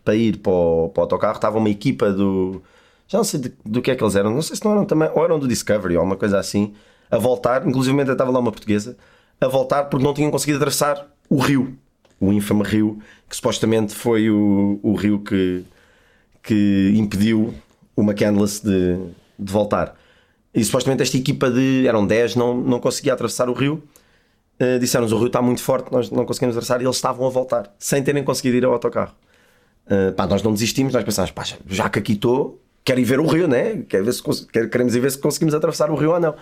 para 0.04 0.16
ir 0.16 0.38
para 0.38 0.52
o, 0.52 0.90
para 0.90 1.00
o 1.00 1.04
autocarro, 1.04 1.36
estava 1.36 1.58
uma 1.58 1.70
equipa 1.70 2.12
do. 2.12 2.62
Já 3.08 3.20
não 3.20 3.24
sei 3.24 3.40
de, 3.40 3.54
do 3.66 3.82
que 3.82 3.90
é 3.90 3.96
que 3.96 4.04
eles 4.04 4.16
eram. 4.18 4.32
Não 4.34 4.42
sei 4.42 4.58
se 4.58 4.66
não 4.66 4.74
eram 4.74 4.86
também. 4.86 5.10
Ou 5.16 5.24
eram 5.24 5.40
do 5.40 5.48
Discovery 5.48 5.96
ou 5.96 6.04
uma 6.04 6.18
coisa 6.18 6.38
assim. 6.38 6.74
A 7.10 7.18
voltar. 7.18 7.66
Inclusive 7.66 8.00
estava 8.02 8.30
lá 8.32 8.40
uma 8.40 8.52
portuguesa. 8.52 8.98
A 9.40 9.48
voltar 9.48 9.86
porque 9.86 10.04
não 10.04 10.14
tinham 10.14 10.30
conseguido 10.30 10.58
atravessar 10.58 11.08
o 11.30 11.38
rio, 11.38 11.78
o 12.20 12.34
infame 12.34 12.64
rio, 12.64 13.00
que 13.30 13.36
supostamente 13.36 13.96
foi 13.96 14.30
o, 14.30 14.80
o 14.84 14.94
rio 14.94 15.20
que, 15.20 15.64
que 16.42 16.94
impediu 16.96 17.54
o 17.96 18.02
McCandless 18.02 18.64
de, 18.64 18.98
de 19.40 19.52
voltar. 19.52 19.98
E 20.54 20.64
supostamente 20.64 21.02
esta 21.02 21.16
equipa 21.16 21.50
de. 21.50 21.88
eram 21.88 22.06
10, 22.06 22.36
não, 22.36 22.58
não 22.58 22.80
conseguia 22.80 23.14
atravessar 23.14 23.50
o 23.50 23.54
rio. 23.54 23.82
Uh, 24.60 24.80
Disseram-nos 24.80 25.12
o 25.12 25.18
rio 25.18 25.28
está 25.28 25.42
muito 25.42 25.62
forte, 25.62 25.92
nós 25.92 26.10
não 26.12 26.26
conseguimos 26.26 26.56
atravessar 26.56 26.82
e 26.82 26.86
eles 26.86 26.96
estavam 26.96 27.26
a 27.26 27.30
voltar, 27.30 27.74
sem 27.80 28.04
terem 28.04 28.24
conseguido 28.24 28.58
ir 28.58 28.66
ao 28.66 28.74
autocarro. 28.74 29.14
Uh, 29.86 30.14
pá, 30.14 30.26
nós 30.28 30.42
não 30.44 30.54
desistimos, 30.54 30.94
nós 30.94 31.04
pensámos, 31.04 31.32
pá, 31.32 31.44
já 31.68 31.90
que 31.90 32.00
aqui 32.00 32.14
estou, 32.14 32.62
quero 32.84 33.00
ir 33.00 33.04
ver 33.04 33.20
o 33.20 33.26
rio, 33.26 33.48
né? 33.48 33.84
Quero 33.90 34.06
ver 34.06 34.14
se, 34.14 34.24
queremos 34.70 34.96
ir 34.96 35.00
ver 35.00 35.12
se 35.12 35.18
conseguimos 35.18 35.54
atravessar 35.54 35.90
o 35.90 35.96
rio 35.96 36.12
ou 36.12 36.20
não. 36.20 36.36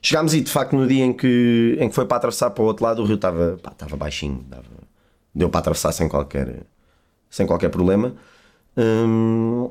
Chegámos 0.00 0.32
e 0.34 0.40
de 0.40 0.50
facto 0.50 0.76
no 0.76 0.86
dia 0.86 1.04
em 1.04 1.12
que, 1.12 1.76
em 1.80 1.88
que 1.88 1.94
foi 1.94 2.06
para 2.06 2.18
atravessar 2.18 2.50
para 2.50 2.62
o 2.62 2.66
outro 2.66 2.84
lado, 2.84 3.02
o 3.02 3.04
rio 3.04 3.16
estava, 3.16 3.58
pá, 3.62 3.72
estava 3.72 3.96
baixinho, 3.96 4.44
deu 5.34 5.50
para 5.50 5.60
atravessar 5.60 5.92
sem 5.92 6.08
qualquer, 6.08 6.62
sem 7.28 7.46
qualquer 7.46 7.68
problema. 7.68 8.14
Hum, 8.76 9.70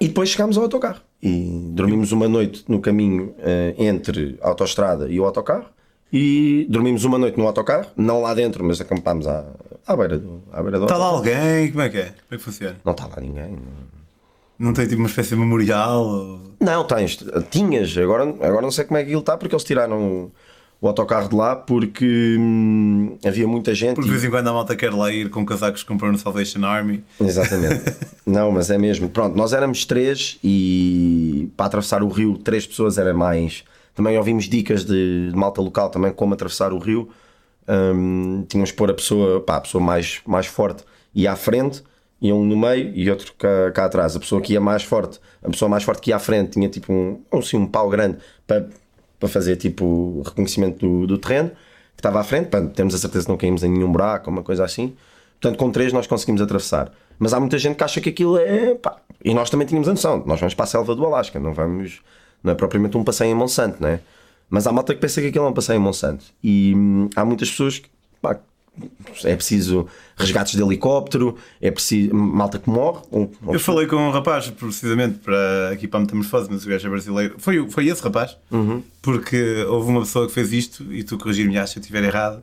e 0.00 0.08
depois 0.08 0.30
chegámos 0.30 0.56
ao 0.56 0.64
autocarro 0.64 1.00
e 1.22 1.70
dormimos 1.72 2.12
uma 2.12 2.26
noite 2.26 2.64
no 2.66 2.80
caminho 2.80 3.34
uh, 3.38 3.74
entre 3.76 4.38
a 4.40 4.48
autostrada 4.48 5.08
e 5.08 5.20
o 5.20 5.24
autocarro. 5.24 5.66
E 6.12 6.66
dormimos 6.68 7.04
uma 7.04 7.18
noite 7.18 7.38
no 7.38 7.46
autocarro, 7.46 7.86
não 7.96 8.22
lá 8.22 8.34
dentro, 8.34 8.64
mas 8.64 8.80
acampámos 8.80 9.26
à, 9.28 9.44
à 9.86 9.96
beira 9.96 10.18
do, 10.18 10.42
à 10.52 10.62
beira 10.62 10.78
do 10.78 10.84
Está 10.84 10.96
lá 10.96 11.06
alguém? 11.06 11.70
Como 11.70 11.82
é 11.82 11.88
que 11.88 11.98
é? 11.98 12.04
Como 12.06 12.32
é 12.32 12.36
que 12.36 12.42
funciona? 12.42 12.76
Não 12.84 12.92
está 12.92 13.06
lá 13.06 13.20
ninguém. 13.20 13.50
Não. 13.52 13.90
Não 14.60 14.74
tem 14.74 14.86
tipo 14.86 15.00
uma 15.00 15.08
espécie 15.08 15.30
de 15.30 15.36
memorial? 15.36 16.04
Ou... 16.04 16.40
Não, 16.60 16.84
tens. 16.84 17.18
Tinhas. 17.50 17.96
Agora, 17.96 18.24
agora 18.24 18.60
não 18.60 18.70
sei 18.70 18.84
como 18.84 18.98
é 18.98 19.00
que 19.00 19.06
aquilo 19.06 19.20
está, 19.20 19.38
porque 19.38 19.54
eles 19.54 19.64
tiraram 19.64 20.30
o 20.82 20.86
autocarro 20.86 21.30
de 21.30 21.34
lá 21.34 21.56
porque 21.56 22.36
hum, 22.38 23.16
havia 23.24 23.48
muita 23.48 23.74
gente. 23.74 23.94
Porque 23.94 24.08
de 24.08 24.12
vez 24.12 24.24
em 24.24 24.30
quando 24.30 24.48
a 24.48 24.52
malta 24.52 24.76
quer 24.76 24.92
lá 24.92 25.10
ir 25.10 25.30
com 25.30 25.46
casacos 25.46 25.82
que 25.82 25.88
comprou 25.88 26.12
no 26.12 26.18
Salvation 26.18 26.62
Army. 26.64 27.02
Exatamente. 27.18 27.96
não, 28.26 28.52
mas 28.52 28.68
é 28.70 28.76
mesmo. 28.76 29.08
Pronto, 29.08 29.34
nós 29.34 29.54
éramos 29.54 29.86
três 29.86 30.38
e 30.44 31.48
para 31.56 31.66
atravessar 31.66 32.02
o 32.02 32.08
rio, 32.08 32.36
três 32.36 32.66
pessoas 32.66 32.98
era 32.98 33.14
mais. 33.14 33.64
Também 34.00 34.16
ouvimos 34.16 34.48
dicas 34.48 34.82
de, 34.82 35.28
de 35.28 35.36
malta 35.36 35.60
local 35.60 35.90
também 35.90 36.10
como 36.10 36.32
atravessar 36.32 36.72
o 36.72 36.78
rio. 36.78 37.10
Hum, 37.68 38.46
tínhamos 38.48 38.72
pôr 38.72 38.90
a 38.90 38.94
pessoa, 38.94 39.42
pá, 39.42 39.56
a 39.56 39.60
pessoa 39.60 39.84
mais, 39.84 40.22
mais 40.26 40.46
forte 40.46 40.82
e 41.14 41.28
à 41.28 41.36
frente 41.36 41.82
e 42.18 42.32
um 42.32 42.42
no 42.42 42.56
meio 42.56 42.90
e 42.94 43.10
outro 43.10 43.34
cá, 43.34 43.70
cá, 43.70 43.84
atrás. 43.84 44.16
A 44.16 44.18
pessoa 44.18 44.40
que 44.40 44.54
ia 44.54 44.60
mais 44.60 44.82
forte, 44.84 45.20
a 45.42 45.50
pessoa 45.50 45.68
mais 45.68 45.82
forte 45.84 46.00
que 46.00 46.08
ia 46.08 46.16
à 46.16 46.18
frente 46.18 46.52
tinha 46.52 46.66
tipo 46.70 46.90
um, 46.90 47.20
um, 47.30 47.42
sim, 47.42 47.58
um 47.58 47.66
pau 47.66 47.90
grande 47.90 48.16
para, 48.46 48.70
para 49.18 49.28
fazer 49.28 49.56
tipo 49.56 50.22
reconhecimento 50.24 50.78
do, 50.78 51.06
do 51.06 51.18
terreno 51.18 51.50
que 51.50 51.98
estava 51.98 52.20
à 52.20 52.24
frente, 52.24 52.48
para 52.48 52.68
termos 52.68 52.94
a 52.94 52.98
certeza 52.98 53.26
que 53.26 53.30
não 53.30 53.36
caímos 53.36 53.62
em 53.62 53.68
nenhum 53.70 53.92
buraco, 53.92 54.30
uma 54.30 54.42
coisa 54.42 54.64
assim. 54.64 54.96
Portanto, 55.38 55.58
com 55.58 55.70
três 55.70 55.92
nós 55.92 56.06
conseguimos 56.06 56.40
atravessar. 56.40 56.90
Mas 57.18 57.34
há 57.34 57.38
muita 57.38 57.58
gente 57.58 57.76
que 57.76 57.84
acha 57.84 58.00
que 58.00 58.08
aquilo 58.08 58.38
é. 58.38 58.74
Pá, 58.76 58.96
e 59.22 59.34
nós 59.34 59.50
também 59.50 59.66
tínhamos 59.66 59.90
a 59.90 59.92
noção. 59.92 60.22
Nós 60.24 60.40
vamos 60.40 60.54
para 60.54 60.64
a 60.64 60.66
selva 60.66 60.94
do 60.94 61.04
Alasca, 61.04 61.38
não 61.38 61.52
vamos. 61.52 62.00
Não 62.42 62.52
é 62.52 62.54
propriamente 62.54 62.96
um 62.96 63.04
passeio 63.04 63.30
em 63.30 63.34
Monsanto, 63.34 63.82
né? 63.82 64.00
Mas 64.48 64.66
há 64.66 64.72
malta 64.72 64.94
que 64.94 65.00
pensa 65.00 65.20
que 65.20 65.28
aquilo 65.28 65.46
é 65.46 65.48
um 65.48 65.52
passeio 65.52 65.76
em 65.76 65.80
Monsanto. 65.80 66.24
E 66.42 66.74
hum, 66.74 67.08
há 67.14 67.24
muitas 67.24 67.50
pessoas 67.50 67.78
que, 67.78 67.88
pá, 68.20 68.40
é 69.24 69.36
preciso 69.36 69.86
resgates 70.16 70.54
de 70.54 70.62
helicóptero, 70.62 71.36
é 71.60 71.70
preciso 71.70 72.14
malta 72.14 72.58
que 72.58 72.68
morre. 72.68 73.00
Um, 73.12 73.28
eu 73.52 73.60
falei 73.60 73.86
com 73.86 73.96
um 73.96 74.10
rapaz, 74.10 74.48
precisamente 74.48 75.18
para 75.18 75.70
aqui 75.72 75.86
para 75.86 75.98
a 75.98 76.02
metamorfose, 76.02 76.48
mas 76.50 76.64
o 76.64 76.68
gajo 76.68 76.86
é 76.86 76.90
brasileiro. 76.90 77.34
Foi, 77.38 77.68
foi 77.68 77.86
esse 77.86 78.02
rapaz, 78.02 78.36
uhum. 78.50 78.82
porque 79.02 79.64
houve 79.68 79.90
uma 79.90 80.00
pessoa 80.00 80.26
que 80.26 80.32
fez 80.32 80.52
isto 80.52 80.92
e 80.92 81.02
tu 81.02 81.18
corrigir-me 81.18 81.54
se 81.66 81.78
eu 81.78 81.80
estiver 81.80 82.02
errado 82.04 82.42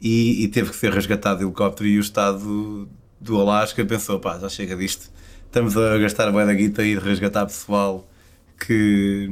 e, 0.00 0.44
e, 0.44 0.48
teve 0.48 0.70
que 0.70 0.76
ser 0.76 0.92
resgatado 0.92 1.38
de 1.38 1.44
helicóptero 1.44 1.88
e 1.88 1.96
o 1.98 2.00
Estado 2.00 2.88
do 3.20 3.40
Alasca 3.40 3.84
pensou: 3.84 4.20
pá, 4.20 4.38
já 4.38 4.48
chega 4.48 4.76
disto, 4.76 5.10
estamos 5.46 5.76
a 5.76 5.98
gastar 5.98 6.28
a 6.28 6.32
boia 6.32 6.46
da 6.46 6.54
guita 6.54 6.84
e 6.84 6.98
resgatar 6.98 7.46
pessoal 7.46 8.06
que 8.66 9.28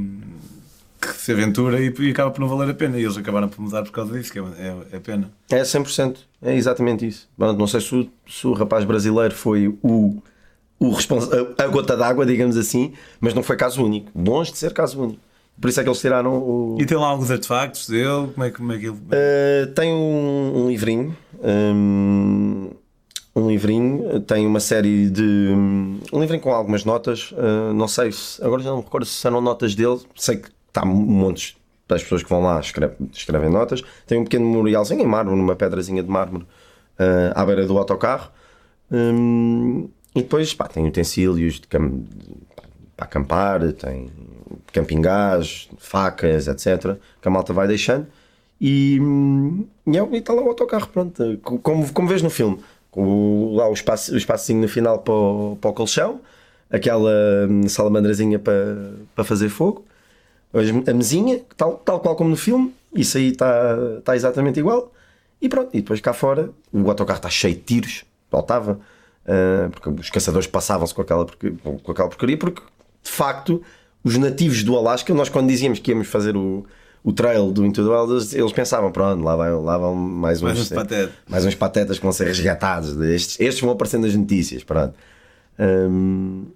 que 1.03 1.17
se 1.17 1.33
aventura 1.33 1.81
e, 1.81 1.93
e, 1.99 2.11
acaba 2.11 2.31
por 2.31 2.41
não 2.41 2.49
valer 2.49 2.71
a 2.71 2.75
pena. 2.75 2.99
E 2.99 3.03
eles 3.03 3.17
acabaram 3.17 3.49
por 3.49 3.61
mudar 3.61 3.83
por 3.83 3.91
causa 3.91 4.17
disso, 4.17 4.33
que 4.33 4.39
é, 4.39 4.43
é, 4.43 4.77
é 4.93 4.99
pena. 5.01 5.31
É 5.51 5.63
100%, 5.63 6.19
é 6.41 6.55
exatamente 6.55 7.07
isso. 7.07 7.29
Bom, 7.37 7.53
não 7.53 7.67
sei 7.67 7.81
se 7.81 7.95
o, 7.95 8.09
se 8.29 8.47
o 8.47 8.53
rapaz 8.53 8.85
brasileiro 8.85 9.35
foi 9.35 9.67
o, 9.83 10.23
o 10.79 10.97
a, 11.59 11.65
a 11.65 11.67
gota 11.67 11.97
d'água, 11.97 12.25
digamos 12.25 12.57
assim, 12.57 12.93
mas 13.21 13.35
não 13.35 13.43
foi 13.43 13.57
caso 13.57 13.85
único. 13.85 14.11
Longe 14.15 14.53
de 14.53 14.59
ser 14.59 14.73
caso 14.73 15.03
único. 15.03 15.21
Por 15.61 15.69
isso 15.69 15.81
é 15.81 15.83
que 15.83 15.89
eles 15.89 16.01
tiraram 16.01 16.35
o. 16.35 16.79
E 16.81 16.87
tem 16.87 16.97
lá 16.97 17.09
alguns 17.09 17.31
artefactos 17.31 17.89
dele? 17.89 18.29
Como 18.35 18.45
é, 18.45 18.51
como 18.51 18.73
é 18.73 18.79
que 18.79 18.87
ele. 18.87 18.97
Uh, 18.97 19.73
tem 19.75 19.93
um, 19.93 20.65
um 20.65 20.69
livrinho. 20.69 21.17
Um, 21.43 22.71
um 23.35 23.49
livrinho, 23.49 24.21
tem 24.21 24.47
uma 24.47 24.61
série 24.61 25.09
de. 25.09 25.55
Um 26.13 26.21
livrinho 26.21 26.43
com 26.43 26.53
algumas 26.53 26.85
notas. 26.85 27.33
Uh, 27.33 27.73
não 27.75 27.89
sei 27.89 28.13
se. 28.13 28.43
Agora 28.45 28.63
já 28.63 28.71
não 28.71 28.79
me 28.79 28.85
recordo 28.85 29.07
se 29.07 29.27
eram 29.27 29.41
notas 29.41 29.75
dele. 29.75 30.01
Sei 30.15 30.37
que 30.37 30.51
está 30.69 30.85
um 30.85 30.95
monte 30.95 31.57
das 31.89 32.03
pessoas 32.03 32.23
que 32.23 32.29
vão 32.29 32.43
lá 32.43 32.61
escreve, 32.61 32.95
escrevem 33.13 33.51
notas. 33.51 33.83
Tem 34.07 34.19
um 34.19 34.25
pequeno 34.25 34.47
memorialzinho 34.47 35.01
em 35.01 35.07
mármore, 35.07 35.37
numa 35.37 35.57
pedrazinha 35.57 36.03
de 36.03 36.11
mármore 36.11 36.45
uh, 36.45 37.33
à 37.35 37.45
beira 37.45 37.67
do 37.67 37.77
autocarro. 37.79 38.31
Um, 38.91 39.89
e 40.15 40.21
depois 40.21 40.53
pá, 40.53 40.69
tem 40.69 40.87
utensílios 40.87 41.55
de 41.55 41.67
cam 41.67 42.03
para 42.95 43.07
acampar, 43.07 43.73
tem 43.73 44.11
camping 44.73 45.01
gás, 45.01 45.69
facas, 45.79 46.49
etc. 46.49 46.99
Que 47.21 47.29
a 47.29 47.31
malta 47.31 47.53
vai 47.53 47.67
deixando. 47.67 48.07
E, 48.61 48.99
e, 49.87 49.99
é, 49.99 50.09
e 50.13 50.17
está 50.19 50.33
lá 50.33 50.43
o 50.43 50.49
autocarro, 50.49 50.89
pronto. 50.89 51.39
Como, 51.43 51.91
como 51.93 52.09
vês 52.09 52.23
no 52.23 52.31
filme, 52.31 52.59
o, 52.93 53.55
lá 53.55 53.69
o, 53.69 53.73
espaço, 53.73 54.15
o 54.15 54.17
espacinho 54.17 54.61
no 54.61 54.69
final 54.69 54.99
para 54.99 55.15
o, 55.15 55.59
para 55.61 55.71
o 55.71 55.73
colchão, 55.75 56.21
aquela 56.71 57.11
hum, 57.49 57.69
salamandrazinha 57.69 58.39
para, 58.39 58.93
para 59.15 59.25
fazer 59.25 59.49
fogo 59.49 59.85
a 60.87 60.93
mesinha, 60.93 61.41
tal, 61.57 61.77
tal 61.79 62.01
qual 62.01 62.15
como 62.15 62.31
no 62.31 62.37
filme, 62.37 62.75
isso 62.95 63.17
aí 63.17 63.29
está 63.29 63.77
tá 64.05 64.15
exatamente 64.15 64.59
igual. 64.59 64.93
E 65.41 65.49
pronto, 65.49 65.71
e 65.73 65.81
depois 65.81 66.01
cá 66.01 66.13
fora, 66.13 66.51
o 66.73 66.89
autocarro 66.89 67.19
está 67.19 67.31
cheio 67.31 67.55
de 67.55 67.63
tiros, 67.63 68.05
faltava, 68.31 68.79
uh, 69.25 69.71
porque 69.71 69.89
os 69.89 70.11
caçadores 70.11 70.47
passavam-se 70.47 70.95
com 70.95 71.03
aquela, 71.03 71.27
com 71.27 71.91
aquela 71.91 72.09
porcaria, 72.09 72.37
porque 72.37 72.63
de 73.03 73.11
facto 73.11 73.63
os 74.05 74.19
nativos 74.19 74.63
do 74.63 74.77
Alasca, 74.77 75.13
nós 75.15 75.29
quando 75.29 75.49
dizíamos 75.49 75.79
que 75.79 75.91
íamos 75.91 76.07
fazer 76.07 76.37
o, 76.37 76.67
o 77.05 77.13
trail 77.13 77.51
do 77.51 77.65
Into 77.65 77.85
the 77.85 77.91
Wild, 77.91 78.37
eles 78.37 78.53
pensavam, 78.53 78.93
pronto, 78.93 79.23
lá, 79.25 79.35
vai, 79.35 79.51
lá 79.53 79.77
vão 79.77 79.95
mais 79.95 80.39
uns, 80.39 80.45
mais 80.45 80.59
uns, 80.61 80.69
patetas. 80.69 81.15
mais 81.29 81.45
uns 81.45 81.55
patetas 81.55 81.99
que 81.99 82.03
vão 82.03 82.13
ser 82.13 82.27
resgatados, 82.27 82.97
estes, 83.01 83.41
estes 83.41 83.61
vão 83.61 83.71
aparecendo 83.71 84.07
nas 84.07 84.15
notícias, 84.15 84.63
pronto. 84.63 84.95
Um, 85.59 86.47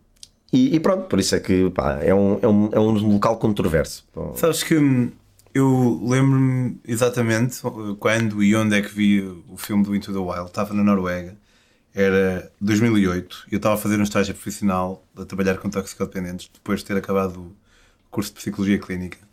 e, 0.52 0.76
e, 0.76 0.80
pronto, 0.80 1.04
por 1.04 1.18
isso 1.18 1.35
é 1.35 1.40
que 1.40 1.68
pá, 1.70 1.98
é, 2.00 2.14
um, 2.14 2.38
é, 2.40 2.48
um, 2.48 2.70
é 2.72 2.78
um 2.78 3.12
local 3.12 3.37
controverso. 3.37 4.06
Sabes 4.37 4.62
que 4.62 4.74
eu 5.52 6.00
lembro-me 6.04 6.78
exatamente 6.87 7.61
quando 7.98 8.42
e 8.42 8.54
onde 8.54 8.76
é 8.76 8.82
que 8.82 8.94
vi 8.94 9.22
o 9.48 9.56
filme 9.56 9.82
do 9.82 9.94
Into 9.94 10.12
the 10.12 10.18
Wild. 10.18 10.46
Estava 10.46 10.72
na 10.72 10.85
Noruega. 10.85 11.37
Era 11.94 12.52
2008 12.61 13.46
e 13.50 13.54
eu 13.54 13.56
estava 13.56 13.74
a 13.74 13.78
fazer 13.78 13.98
um 13.98 14.02
estágio 14.02 14.35
profissional 14.35 15.02
a 15.16 15.24
trabalhar 15.24 15.56
com 15.56 15.70
toxicodependentes 15.70 16.50
depois 16.52 16.80
de 16.80 16.87
ter 16.87 16.96
acabado 16.96 17.40
o 17.40 17.52
curso 18.11 18.32
de 18.32 18.37
Psicologia 18.37 18.78
Clínica. 18.78 19.26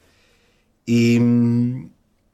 E, 0.87 1.19
hum, 1.19 1.89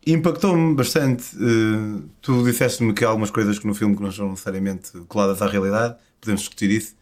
impactou-me 0.05 0.75
bastante. 0.75 1.35
Uh, 1.35 2.09
tu 2.21 2.43
disseste-me 2.43 2.93
que 2.93 3.05
há 3.05 3.09
algumas 3.09 3.31
coisas 3.31 3.59
que 3.59 3.67
no 3.67 3.75
filme 3.75 3.95
que 3.95 4.01
não 4.01 4.11
são 4.11 4.29
necessariamente 4.29 4.91
coladas 5.07 5.41
à 5.41 5.47
realidade, 5.47 5.95
podemos 6.19 6.41
discutir 6.41 6.69
isso. 6.69 6.95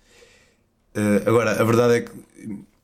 Uh, 0.96 1.28
agora, 1.28 1.62
a 1.62 1.64
verdade 1.64 1.94
é 1.96 2.02
que 2.02 2.12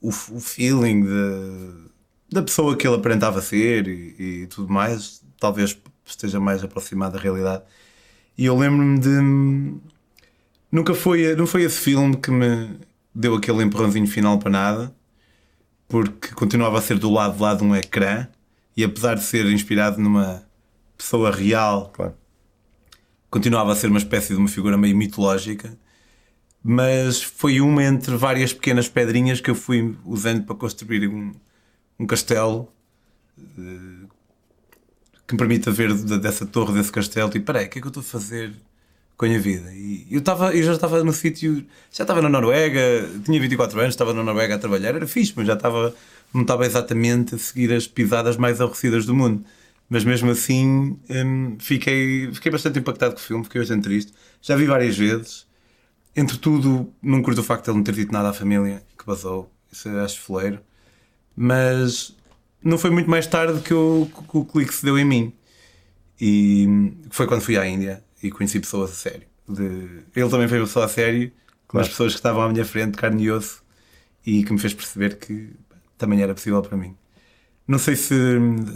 o, 0.02 0.10
o 0.10 0.40
feeling 0.40 1.04
de, 1.04 1.90
da 2.32 2.44
pessoa 2.44 2.76
que 2.76 2.88
ele 2.88 2.96
aparentava 2.96 3.42
ser 3.42 3.88
e, 3.88 4.16
e, 4.44 4.48
tudo 4.48 4.72
mais, 4.72 5.22
talvez 5.40 5.78
esteja 6.06 6.40
mais 6.40 6.64
aproximado 6.64 7.14
da 7.14 7.20
realidade. 7.20 7.64
E 8.38 8.46
eu 8.46 8.58
lembro-me 8.58 9.00
de. 9.00 9.80
Nunca 10.72 10.94
foi, 10.96 11.36
não 11.36 11.46
foi 11.46 11.64
esse 11.64 11.80
filme 11.80 12.18
que 12.18 12.32
me 12.32 12.78
deu 13.14 13.36
aquele 13.36 13.64
empurrãozinho 13.64 14.08
final 14.08 14.40
para 14.40 14.50
nada, 14.50 14.96
porque 15.88 16.30
continuava 16.34 16.80
a 16.80 16.82
ser 16.82 16.98
do 16.98 17.12
lado 17.12 17.36
de 17.36 17.42
lá 17.42 17.54
de 17.54 17.64
um 17.64 17.76
ecrã 17.76 18.28
e 18.76 18.84
apesar 18.84 19.16
de 19.16 19.24
ser 19.24 19.46
inspirado 19.46 20.00
numa 20.00 20.44
pessoa 20.98 21.32
real, 21.32 21.92
claro. 21.94 22.16
continuava 23.30 23.72
a 23.72 23.76
ser 23.76 23.88
uma 23.88 24.00
espécie 24.00 24.30
de 24.30 24.40
uma 24.40 24.48
figura 24.48 24.78
meio 24.78 24.96
mitológica. 24.96 25.78
Mas 26.64 27.22
foi 27.22 27.60
uma 27.60 27.84
entre 27.84 28.16
várias 28.16 28.54
pequenas 28.54 28.88
pedrinhas 28.88 29.42
que 29.42 29.50
eu 29.50 29.56
fui 29.56 29.98
usando 30.06 30.44
para 30.44 30.56
construir 30.56 31.10
um, 31.10 31.34
um 32.00 32.08
castelo 32.08 32.72
uh, 33.38 34.08
que 35.28 35.34
me 35.34 35.38
permita 35.38 35.72
ver 35.72 35.94
dessa 35.94 36.46
torre, 36.46 36.74
desse 36.74 36.92
castelo. 36.92 37.30
E 37.36 37.40
peraí, 37.42 37.66
o 37.66 37.70
que 37.70 37.80
é 37.80 37.82
que 37.82 37.88
eu 37.88 37.90
estou 37.90 38.02
a 38.02 38.06
fazer 38.06 38.54
com 39.18 39.26
a 39.26 39.28
minha 39.28 39.42
vida? 39.42 39.74
E 39.74 40.08
eu, 40.10 40.22
tava, 40.22 40.56
eu 40.56 40.64
já 40.64 40.74
estava 40.74 41.04
no 41.04 41.12
sítio, 41.12 41.66
já 41.92 42.04
estava 42.06 42.22
na 42.22 42.30
Noruega, 42.30 43.10
tinha 43.26 43.40
24 43.42 43.80
anos, 43.80 43.94
estava 43.94 44.14
na 44.14 44.24
Noruega 44.24 44.56
a 44.56 44.58
trabalhar, 44.58 44.96
era 44.96 45.06
fixe, 45.06 45.34
mas 45.36 45.46
já 45.46 45.54
estava 45.54 45.94
não 46.34 46.42
estava 46.42 46.66
exatamente 46.66 47.36
a 47.36 47.38
seguir 47.38 47.72
as 47.72 47.88
pisadas 47.88 48.38
mais 48.38 48.60
aborrecidas 48.60 49.06
do 49.06 49.14
mundo. 49.16 49.46
Mas 49.90 50.04
mesmo 50.04 50.32
assim 50.32 50.98
hum, 51.10 51.58
fiquei, 51.60 52.32
fiquei 52.34 52.52
bastante 52.52 52.80
impactado 52.80 53.14
com 53.14 53.20
o 53.20 53.24
filme, 53.24 53.44
fiquei 53.44 53.62
bastante 53.62 53.84
triste. 53.84 54.14
Já 54.42 54.56
vi 54.56 54.66
várias 54.66 54.98
vezes. 54.98 55.46
Entretudo, 56.16 56.92
não 57.02 57.22
curto 57.22 57.42
o 57.42 57.44
facto 57.44 57.66
de 57.66 57.72
ele 57.72 57.78
não 57.78 57.84
ter 57.84 57.94
dito 57.94 58.12
nada 58.12 58.30
à 58.30 58.34
família 58.34 58.84
que 58.98 59.06
basou. 59.06 59.52
Isso 59.72 59.90
acho 59.90 60.22
foleiro. 60.22 60.60
Mas 61.36 62.16
não 62.64 62.78
foi 62.78 62.90
muito 62.90 63.10
mais 63.10 63.28
tarde 63.28 63.62
que 63.62 63.74
o, 63.74 64.08
que 64.30 64.38
o 64.38 64.46
clique 64.46 64.74
se 64.74 64.86
deu 64.86 64.98
em 64.98 65.06
mim. 65.06 65.34
E 66.20 66.68
foi 67.10 67.28
quando 67.28 67.42
fui 67.42 67.58
à 67.58 67.68
Índia 67.68 68.04
e 68.22 68.32
conheci 68.32 68.60
pessoas 68.60 68.92
a 68.92 68.96
sério. 68.96 69.28
De, 69.48 70.04
ele 70.16 70.30
também 70.30 70.48
foi 70.48 70.60
uma 70.60 70.66
pessoa 70.66 70.86
a 70.86 70.88
sério, 70.88 71.32
claro. 71.68 71.86
as 71.86 71.90
pessoas 71.90 72.14
que 72.14 72.20
estavam 72.20 72.42
à 72.42 72.50
minha 72.50 72.64
frente, 72.64 72.98
carne 72.98 73.24
e 73.24 73.32
osso, 73.32 73.62
e 74.26 74.44
que 74.44 74.54
me 74.54 74.60
fez 74.60 74.74
perceber 74.74 75.18
que 75.18 75.52
também 76.04 76.22
era 76.22 76.34
possível 76.34 76.62
para 76.62 76.78
mim. 76.78 76.94
Não 77.66 77.80
sei 77.80 77.96
se, 77.96 78.14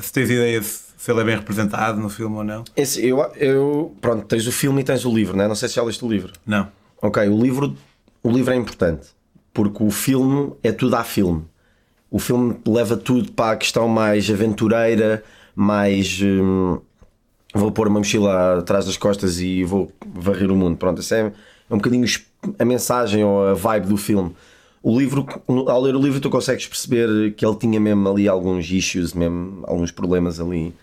se 0.01 0.13
tens 0.13 0.29
ideia 0.29 0.61
se 0.63 1.11
ele 1.11 1.19
é 1.19 1.23
bem 1.25 1.35
representado 1.35 1.99
no 1.99 2.09
filme 2.09 2.37
ou 2.37 2.43
não. 2.43 2.63
Esse, 2.75 3.05
eu, 3.05 3.19
eu, 3.35 3.95
pronto, 3.99 4.25
tens 4.25 4.47
o 4.47 4.51
filme 4.51 4.79
e 4.79 4.83
tens 4.83 5.03
o 5.03 5.13
livro, 5.13 5.35
não 5.35 5.43
é? 5.43 5.47
Não 5.47 5.55
sei 5.55 5.67
se 5.67 5.75
já 5.75 5.83
leste 5.83 6.03
o 6.05 6.09
livro. 6.09 6.31
Não. 6.45 6.69
Ok, 7.01 7.27
o 7.27 7.41
livro, 7.41 7.75
o 8.23 8.31
livro 8.31 8.53
é 8.53 8.55
importante 8.55 9.09
porque 9.53 9.83
o 9.83 9.91
filme 9.91 10.53
é 10.63 10.71
tudo 10.71 10.95
a 10.95 11.03
filme. 11.03 11.43
O 12.09 12.17
filme 12.17 12.57
leva 12.65 12.95
tudo 12.95 13.31
para 13.33 13.51
a 13.51 13.57
questão 13.57 13.87
mais 13.89 14.29
aventureira, 14.29 15.21
mais. 15.53 16.21
Hum, 16.23 16.79
vou 17.53 17.71
pôr 17.71 17.89
uma 17.89 17.99
mochila 17.99 18.59
atrás 18.59 18.85
das 18.85 18.95
costas 18.95 19.41
e 19.41 19.65
vou 19.65 19.91
varrer 20.15 20.49
o 20.49 20.55
mundo. 20.55 20.77
Pronto, 20.77 21.01
isso 21.01 21.13
é, 21.13 21.19
é 21.19 21.73
um 21.73 21.77
bocadinho 21.77 22.05
a 22.57 22.63
mensagem 22.63 23.23
ou 23.23 23.47
a 23.47 23.53
vibe 23.53 23.87
do 23.87 23.97
filme 23.97 24.33
o 24.87 24.97
livro, 24.97 25.27
ao 25.67 25.81
ler 25.81 25.97
o 25.97 26.01
livro, 26.01 26.21
tu 26.21 26.29
consegues 26.29 26.65
perceber 26.65 27.33
que 27.33 27.45
ele 27.45 27.57
tinha 27.57 27.77
mesmo 27.77 28.09
ali 28.09 28.25
alguns 28.25 28.71
issues, 28.71 29.13
mesmo 29.13 29.61
alguns 29.67 29.91
problemas 29.91 30.39
ali 30.39 30.73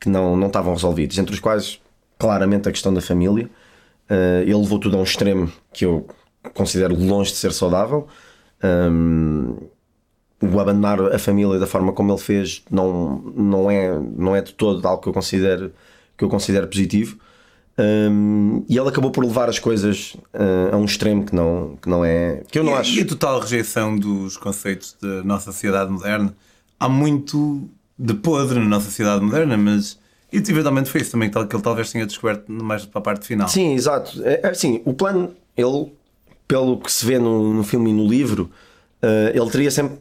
que 0.00 0.08
não, 0.08 0.34
não 0.34 0.46
estavam 0.46 0.72
resolvidos, 0.72 1.18
entre 1.18 1.34
os 1.34 1.40
quais, 1.40 1.78
claramente, 2.18 2.70
a 2.70 2.72
questão 2.72 2.94
da 2.94 3.02
família. 3.02 3.50
Uh, 4.08 4.40
ele 4.44 4.54
levou 4.54 4.78
tudo 4.78 4.96
a 4.96 5.00
um 5.00 5.02
extremo 5.02 5.52
que 5.74 5.84
eu 5.84 6.06
considero 6.54 6.94
longe 6.98 7.32
de 7.32 7.36
ser 7.36 7.52
saudável. 7.52 8.08
Um, 8.62 9.58
o 10.40 10.58
abandonar 10.58 10.98
a 11.12 11.18
família 11.18 11.58
da 11.58 11.66
forma 11.66 11.92
como 11.92 12.12
ele 12.12 12.20
fez 12.20 12.62
não, 12.70 13.18
não, 13.36 13.70
é, 13.70 13.98
não 14.16 14.34
é 14.34 14.40
de 14.40 14.54
todo 14.54 14.86
algo 14.88 15.02
que 15.02 15.08
eu 15.10 15.12
considero, 15.12 15.70
que 16.16 16.24
eu 16.24 16.30
considero 16.30 16.66
positivo. 16.66 17.18
Um, 17.76 18.64
e 18.68 18.78
ele 18.78 18.88
acabou 18.88 19.10
por 19.10 19.24
levar 19.24 19.48
as 19.48 19.58
coisas 19.58 20.16
uh, 20.32 20.74
a 20.74 20.76
um 20.76 20.84
extremo 20.84 21.24
que 21.24 21.34
não, 21.34 21.76
que 21.82 21.88
não 21.88 22.04
é. 22.04 22.42
que 22.48 22.58
eu 22.58 22.64
não 22.64 22.72
e, 22.72 22.76
acho. 22.76 22.98
E 22.98 23.02
a 23.02 23.06
total 23.06 23.40
rejeição 23.40 23.96
dos 23.96 24.36
conceitos 24.36 24.96
da 25.00 25.24
nossa 25.24 25.50
sociedade 25.50 25.90
moderna. 25.90 26.34
Há 26.78 26.88
muito 26.88 27.68
de 27.98 28.14
podre 28.14 28.58
na 28.58 28.64
nossa 28.66 28.86
sociedade 28.86 29.24
moderna, 29.24 29.56
mas 29.56 29.98
eventualmente 30.32 30.90
foi 30.90 31.00
isso 31.00 31.12
também 31.12 31.30
que 31.30 31.38
ele 31.38 31.62
talvez 31.62 31.90
tenha 31.90 32.06
descoberto 32.06 32.50
mais 32.50 32.84
para 32.84 32.98
a 32.98 33.02
parte 33.02 33.26
final. 33.26 33.48
Sim, 33.48 33.74
exato. 33.74 34.22
É, 34.24 34.40
é, 34.42 34.48
assim, 34.48 34.80
o 34.84 34.92
plano, 34.94 35.34
ele, 35.56 35.92
pelo 36.46 36.78
que 36.78 36.90
se 36.92 37.04
vê 37.04 37.18
no, 37.18 37.52
no 37.54 37.64
filme 37.64 37.90
e 37.90 37.92
no 37.92 38.06
livro, 38.06 38.50
uh, 39.02 39.36
ele 39.36 39.50
teria 39.50 39.70
sempre 39.70 39.98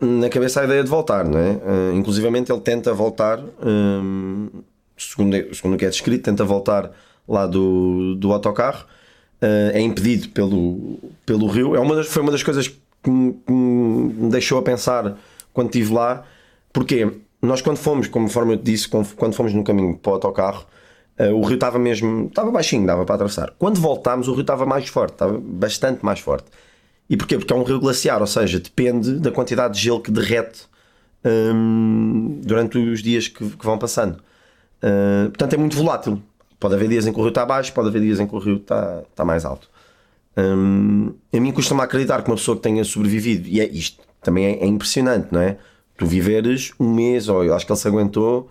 na 0.00 0.28
cabeça 0.28 0.60
a 0.60 0.64
ideia 0.64 0.82
de 0.82 0.90
voltar, 0.90 1.24
não 1.24 1.38
é? 1.38 1.52
Uh, 1.52 1.94
inclusivamente 1.94 2.52
ele 2.52 2.60
tenta 2.60 2.92
voltar. 2.92 3.40
Um, 3.62 4.48
segundo, 4.96 5.54
segundo 5.54 5.74
o 5.74 5.76
que 5.76 5.84
é 5.84 5.90
descrito, 5.90 6.24
tenta 6.24 6.44
voltar 6.44 6.90
lá 7.28 7.46
do, 7.46 8.14
do 8.16 8.32
autocarro, 8.32 8.84
uh, 9.42 9.70
é 9.72 9.80
impedido 9.80 10.28
pelo, 10.30 10.98
pelo 11.24 11.46
rio. 11.46 11.74
É 11.74 11.80
uma 11.80 11.96
das, 11.96 12.06
foi 12.06 12.22
uma 12.22 12.32
das 12.32 12.42
coisas 12.42 12.68
que 12.68 13.10
me, 13.10 13.32
que 13.32 13.52
me 13.52 14.30
deixou 14.30 14.58
a 14.58 14.62
pensar 14.62 15.16
quando 15.52 15.68
estive 15.68 15.92
lá, 15.92 16.24
porque 16.72 17.10
nós 17.40 17.60
quando 17.60 17.76
fomos, 17.76 18.08
conforme 18.08 18.54
eu 18.54 18.58
te 18.58 18.64
disse, 18.64 18.88
quando 18.88 19.34
fomos 19.34 19.52
no 19.52 19.62
caminho 19.62 19.96
para 19.96 20.10
o 20.10 20.14
autocarro, 20.14 20.66
uh, 21.18 21.34
o 21.34 21.42
rio 21.42 21.54
estava 21.54 21.78
mesmo, 21.78 22.26
estava 22.26 22.50
baixinho, 22.50 22.86
dava 22.86 23.04
para 23.04 23.16
atravessar. 23.16 23.52
Quando 23.58 23.80
voltámos, 23.80 24.28
o 24.28 24.32
rio 24.32 24.42
estava 24.42 24.66
mais 24.66 24.88
forte, 24.88 25.12
estava 25.12 25.38
bastante 25.40 26.04
mais 26.04 26.20
forte. 26.20 26.46
E 27.08 27.16
porquê? 27.16 27.36
Porque 27.36 27.52
é 27.52 27.56
um 27.56 27.62
rio 27.62 27.78
glaciar, 27.78 28.20
ou 28.20 28.26
seja, 28.26 28.58
depende 28.58 29.18
da 29.18 29.30
quantidade 29.30 29.74
de 29.74 29.80
gelo 29.80 30.00
que 30.00 30.10
derrete 30.10 30.62
um, 31.24 32.40
durante 32.42 32.78
os 32.78 33.02
dias 33.02 33.28
que, 33.28 33.48
que 33.50 33.64
vão 33.64 33.78
passando. 33.78 34.18
Uh, 34.84 35.30
portanto, 35.30 35.54
é 35.54 35.56
muito 35.56 35.76
volátil. 35.76 36.22
Pode 36.60 36.74
haver 36.74 36.88
dias 36.88 37.06
em 37.06 37.12
que 37.12 37.18
o 37.18 37.22
rio 37.22 37.30
está 37.30 37.46
baixo, 37.46 37.72
pode 37.72 37.88
haver 37.88 38.02
dias 38.02 38.20
em 38.20 38.26
que 38.26 38.34
o 38.34 38.38
rio 38.38 38.56
está, 38.56 39.02
está 39.10 39.24
mais 39.24 39.46
alto. 39.46 39.70
Um, 40.36 41.14
a 41.32 41.40
mim 41.40 41.52
custa-me 41.52 41.80
acreditar 41.80 42.22
que 42.22 42.30
uma 42.30 42.36
pessoa 42.36 42.56
que 42.56 42.62
tenha 42.62 42.84
sobrevivido, 42.84 43.48
e 43.48 43.60
é 43.60 43.68
isto 43.68 44.02
também 44.20 44.44
é, 44.46 44.64
é, 44.64 44.66
impressionante, 44.66 45.28
não 45.30 45.40
é? 45.40 45.56
Tu 45.96 46.04
viveres 46.06 46.72
um 46.78 46.92
mês, 46.92 47.28
ou 47.28 47.44
eu 47.44 47.54
acho 47.54 47.64
que 47.64 47.72
ele 47.72 47.78
se 47.78 47.88
aguentou 47.88 48.50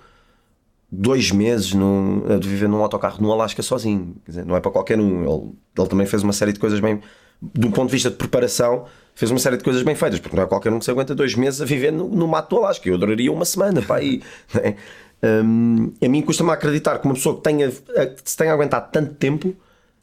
dois 0.92 1.32
meses 1.32 1.74
num, 1.74 2.24
viver 2.40 2.70
num 2.70 2.82
autocarro 2.82 3.22
no 3.22 3.32
Alasca 3.32 3.62
sozinho. 3.62 4.16
Dizer, 4.26 4.46
não 4.46 4.56
é 4.56 4.62
para 4.62 4.72
qualquer 4.72 5.00
um. 5.00 5.24
Ele, 5.24 5.52
ele, 5.78 5.88
também 5.88 6.08
fez 6.08 6.24
uma 6.24 6.34
série 6.34 6.54
de 6.54 6.60
coisas 6.60 6.80
bem. 6.80 7.02
Do 7.42 7.70
ponto 7.72 7.88
de 7.88 7.94
vista 7.94 8.10
de 8.10 8.16
preparação, 8.16 8.86
fez 9.14 9.30
uma 9.30 9.40
série 9.40 9.58
de 9.58 9.64
coisas 9.64 9.84
bem 9.84 9.96
feitas, 9.96 10.20
porque 10.20 10.36
não 10.38 10.44
é 10.44 10.48
qualquer 10.48 10.72
um 10.72 10.80
que 10.80 10.86
se 10.86 10.92
aguenta 10.92 11.14
dois 11.14 11.36
meses 11.36 11.62
a 11.62 11.66
viver 11.66 11.92
no, 11.92 12.08
no 12.08 12.26
mato 12.26 12.52
do 12.52 12.64
Alasca. 12.64 12.88
Eu 12.88 12.96
adoraria 12.96 13.32
uma 13.32 13.44
semana 13.44 13.82
para 13.82 13.98
aí. 13.98 14.22
É? 14.56 14.76
Um, 15.24 15.94
a 16.04 16.10
mim 16.10 16.22
custa-me 16.22 16.52
acreditar 16.52 17.00
que 17.00 17.06
uma 17.06 17.14
pessoa 17.14 17.38
que 17.38 17.42
tenha, 17.42 17.72
que 17.72 18.22
se 18.30 18.36
tenha 18.36 18.52
aguentado 18.52 18.90
tanto 18.92 19.14
tempo 19.14 19.56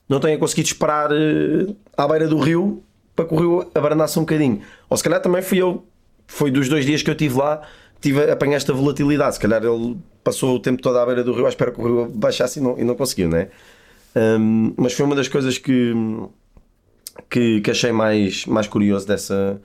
não 0.09 0.19
tenha 0.19 0.39
conseguido 0.39 0.69
esperar 0.69 1.13
uh, 1.13 1.77
à 1.97 2.09
beira 2.09 2.27
do 2.27 2.39
rio 2.39 2.83
para 3.15 3.27
que 3.27 3.35
o 3.35 3.37
rio 3.39 3.71
abrandasse 3.75 4.19
um 4.19 4.23
bocadinho. 4.23 4.63
Ou 4.89 4.97
se 4.97 5.05
calhar 5.05 5.21
também 5.21 5.43
fui 5.43 5.59
eu, 5.59 5.85
foi 6.27 6.51
dos 6.51 6.69
dois 6.69 6.87
dias 6.87 7.03
que 7.03 7.11
eu 7.11 7.13
estive 7.13 7.37
lá, 7.37 7.61
tive, 8.01 8.31
apanhei 8.31 8.57
esta 8.57 8.73
volatilidade. 8.73 9.35
Se 9.35 9.41
calhar 9.41 9.63
ele 9.63 9.99
passou 10.25 10.57
o 10.57 10.61
tempo 10.61 10.81
todo 10.81 10.99
à 10.99 11.05
beira 11.05 11.23
do 11.23 11.35
rio 11.35 11.45
à 11.45 11.51
espera 11.51 11.71
que 11.71 11.81
o 11.81 11.85
rio 11.85 12.11
baixasse 12.15 12.59
e 12.59 12.63
não, 12.63 12.79
e 12.79 12.85
não 12.85 12.95
conseguiu, 12.95 13.29
não 13.29 13.37
é? 13.37 13.51
Um, 14.17 14.73
mas 14.77 14.95
foi 14.95 15.05
uma 15.05 15.15
das 15.15 15.29
coisas 15.29 15.59
que, 15.59 15.93
que, 17.29 17.61
que, 17.61 17.71
achei 17.71 17.93
mais, 17.93 18.47
mais 18.47 18.67
curioso 18.67 19.07
dessa 19.07 19.61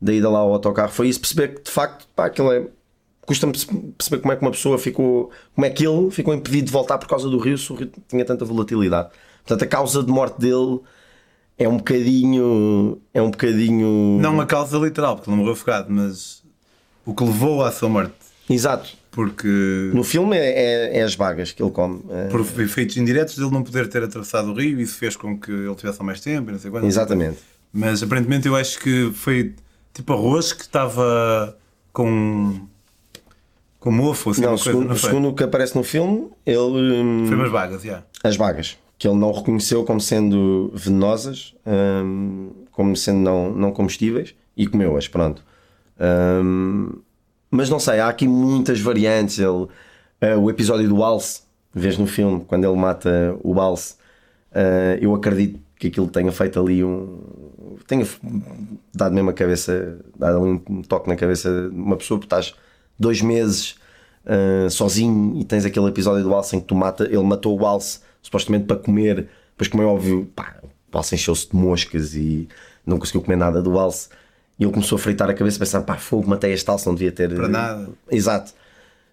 da 0.00 0.12
ida 0.12 0.28
lá 0.30 0.38
ao 0.38 0.52
autocarro. 0.52 0.90
Foi 0.90 1.08
isso, 1.08 1.20
perceber 1.20 1.54
que 1.54 1.62
de 1.62 1.70
facto 1.70 2.08
pá, 2.16 2.26
aquilo 2.26 2.50
é 2.50 2.66
custa-me 3.26 3.52
perceber 3.52 4.20
como 4.20 4.32
é 4.32 4.36
que 4.36 4.42
uma 4.42 4.50
pessoa 4.50 4.78
ficou, 4.78 5.30
como 5.54 5.64
é 5.64 5.70
que 5.70 5.86
ele 5.86 6.10
ficou 6.10 6.34
impedido 6.34 6.66
de 6.66 6.72
voltar 6.72 6.98
por 6.98 7.08
causa 7.08 7.28
do 7.28 7.38
rio 7.38 7.56
se 7.56 7.72
o 7.72 7.76
rio 7.76 7.90
tinha 8.08 8.24
tanta 8.24 8.44
volatilidade. 8.44 9.08
Portanto, 9.44 9.62
a 9.62 9.66
causa 9.66 10.02
de 10.02 10.10
morte 10.10 10.40
dele 10.40 10.80
é 11.58 11.68
um 11.68 11.76
bocadinho. 11.76 13.00
É 13.12 13.22
um 13.22 13.30
bocadinho. 13.30 14.18
Não 14.20 14.40
a 14.40 14.46
causa 14.46 14.78
literal, 14.78 15.16
porque 15.16 15.30
ele 15.30 15.36
morreu 15.36 15.52
afogado, 15.52 15.86
mas 15.90 16.42
o 17.04 17.14
que 17.14 17.24
levou 17.24 17.64
à 17.64 17.70
sua 17.70 17.88
morte. 17.88 18.14
Exato. 18.48 18.90
Porque. 19.10 19.90
No 19.94 20.02
filme 20.02 20.36
é, 20.36 20.94
é, 20.94 20.98
é 20.98 21.02
as 21.02 21.14
vagas 21.14 21.52
que 21.52 21.62
ele 21.62 21.70
come. 21.70 22.02
É... 22.10 22.28
Por 22.28 22.40
efeitos 22.40 22.96
indiretos 22.96 23.36
dele 23.36 23.50
não 23.50 23.62
poder 23.62 23.88
ter 23.88 24.02
atravessado 24.02 24.50
o 24.50 24.54
rio, 24.54 24.80
isso 24.80 24.96
fez 24.96 25.16
com 25.16 25.38
que 25.38 25.50
ele 25.50 25.74
tivesse 25.74 26.02
mais 26.02 26.20
tempo, 26.20 26.50
não 26.50 26.58
sei 26.58 26.70
quando. 26.70 26.84
Exatamente. 26.84 27.38
Mas 27.72 28.02
aparentemente 28.02 28.46
eu 28.48 28.56
acho 28.56 28.78
que 28.80 29.10
foi 29.12 29.54
tipo 29.92 30.12
arroz 30.12 30.52
que 30.52 30.62
estava 30.62 31.56
com 31.92 32.66
com 33.84 33.90
mofo, 33.90 34.30
assim, 34.30 34.40
não, 34.40 34.56
segundo, 34.56 34.86
coisa, 34.86 34.88
não 34.88 34.96
segundo 34.96 35.28
o 35.28 35.34
que 35.34 35.44
aparece 35.44 35.76
no 35.76 35.84
filme, 35.84 36.30
ele. 36.46 37.26
Foi 37.26 37.36
umas 37.36 37.50
vagas, 37.50 37.82
já. 37.82 37.88
Yeah. 37.88 38.06
As 38.24 38.34
vagas. 38.34 38.78
que 38.96 39.06
ele 39.06 39.18
não 39.18 39.30
reconheceu 39.30 39.84
como 39.84 40.00
sendo 40.00 40.72
venenosas, 40.72 41.54
hum, 41.66 42.50
como 42.72 42.96
sendo 42.96 43.18
não, 43.18 43.52
não 43.52 43.72
combustíveis, 43.72 44.34
e 44.56 44.66
comeu-as, 44.66 45.06
pronto. 45.06 45.44
Hum, 46.00 46.94
mas 47.50 47.68
não 47.68 47.78
sei, 47.78 48.00
há 48.00 48.08
aqui 48.08 48.26
muitas 48.26 48.80
variantes. 48.80 49.38
Ele, 49.38 49.48
uh, 49.50 49.68
o 50.40 50.48
episódio 50.48 50.88
do 50.88 51.04
Alce, 51.04 51.42
vês 51.74 51.98
no 51.98 52.06
filme, 52.06 52.42
quando 52.46 52.64
ele 52.64 52.76
mata 52.76 53.36
o 53.42 53.60
Alce, 53.60 53.96
uh, 54.52 54.96
eu 54.98 55.14
acredito 55.14 55.60
que 55.78 55.88
aquilo 55.88 56.08
tenha 56.08 56.32
feito 56.32 56.58
ali 56.58 56.82
um. 56.82 57.20
tenha 57.86 58.06
dado 58.94 59.14
mesmo 59.14 59.28
a 59.28 59.34
cabeça, 59.34 59.98
dado 60.18 60.38
ali 60.38 60.62
um 60.70 60.80
toque 60.80 61.06
na 61.06 61.16
cabeça 61.16 61.68
de 61.68 61.76
uma 61.76 61.98
pessoa, 61.98 62.18
porque 62.18 62.34
estás 62.34 62.54
dois 62.98 63.20
meses 63.20 63.76
uh, 64.24 64.70
sozinho 64.70 65.38
e 65.40 65.44
tens 65.44 65.64
aquele 65.64 65.86
episódio 65.86 66.22
do 66.22 66.34
Alce 66.34 66.56
em 66.56 66.60
que 66.60 66.66
tu 66.66 66.74
mata, 66.74 67.04
ele 67.04 67.22
matou 67.22 67.58
o 67.58 67.66
Alce 67.66 68.00
supostamente 68.22 68.64
para 68.64 68.76
comer, 68.76 69.28
depois, 69.50 69.68
como 69.68 69.82
é 69.82 69.86
óbvio, 69.86 70.30
pá, 70.34 70.56
o 70.92 70.96
Alce 70.96 71.14
encheu-se 71.14 71.50
de 71.50 71.56
moscas 71.56 72.14
e 72.14 72.48
não 72.86 72.98
conseguiu 72.98 73.22
comer 73.22 73.36
nada 73.36 73.60
do 73.62 73.78
Alce. 73.78 74.08
E 74.58 74.64
ele 74.64 74.72
começou 74.72 74.96
a 74.96 74.98
fritar 74.98 75.28
a 75.28 75.34
cabeça, 75.34 75.58
pensando, 75.58 75.84
pá, 75.84 75.96
fogo, 75.96 76.28
matei 76.28 76.52
este 76.52 76.68
alce, 76.70 76.86
não 76.86 76.94
devia 76.94 77.10
ter. 77.10 77.34
Para 77.34 77.48
nada. 77.48 77.88
Exato. 78.10 78.52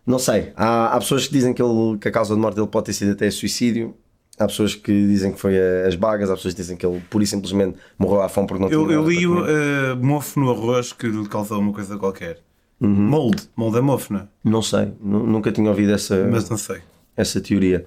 Não 0.06 0.20
sei. 0.20 0.52
Há, 0.56 0.96
há 0.96 1.00
pessoas 1.00 1.28
que 1.28 1.34
dizem 1.34 1.54
que, 1.54 1.62
ele, 1.62 1.98
que 2.00 2.08
a 2.08 2.12
causa 2.12 2.36
de 2.36 2.39
morte 2.39 2.56
dele 2.56 2.67
pode 2.67 2.86
ter 2.86 2.94
sido 2.94 3.12
até 3.12 3.30
suicídio. 3.32 3.96
Há 4.38 4.48
pessoas 4.48 4.76
que 4.76 4.91
dizem 5.08 5.32
que 5.32 5.39
foi 5.39 5.56
as 5.86 5.96
bagas, 5.96 6.30
há 6.30 6.36
pessoas 6.36 6.54
que 6.54 6.62
dizem 6.62 6.78
que 6.78 6.86
ele 6.86 7.02
pura 7.10 7.24
e 7.24 7.28
simplesmente 7.28 7.78
morreu 7.98 8.22
à 8.22 8.30
fome 8.30 8.48
porque 8.48 8.62
não 8.62 8.70
tinha 8.70 8.80
Eu, 8.80 8.91
eu 8.91 9.10
li 9.10 9.28
o 9.28 9.41
uh, 9.41 9.96
mofo 9.98 10.39
no 10.39 10.52
arroz 10.52 10.94
que 10.94 11.08
lhe 11.08 11.28
causou 11.28 11.60
uma 11.60 11.74
coisa 11.74 11.98
qualquer. 11.98 12.39
Mold. 12.88 13.44
Mold 13.56 13.78
é 13.78 13.82
não 13.82 13.96
é? 14.20 14.28
Não 14.44 14.62
sei, 14.62 14.91
nu- 15.00 15.26
nunca 15.26 15.52
tinha 15.52 15.70
ouvido 15.70 15.94
essa, 15.94 16.28
Mas 16.30 16.50
não 16.50 16.58
sei. 16.58 16.80
essa 17.15 17.39
teoria. 17.39 17.86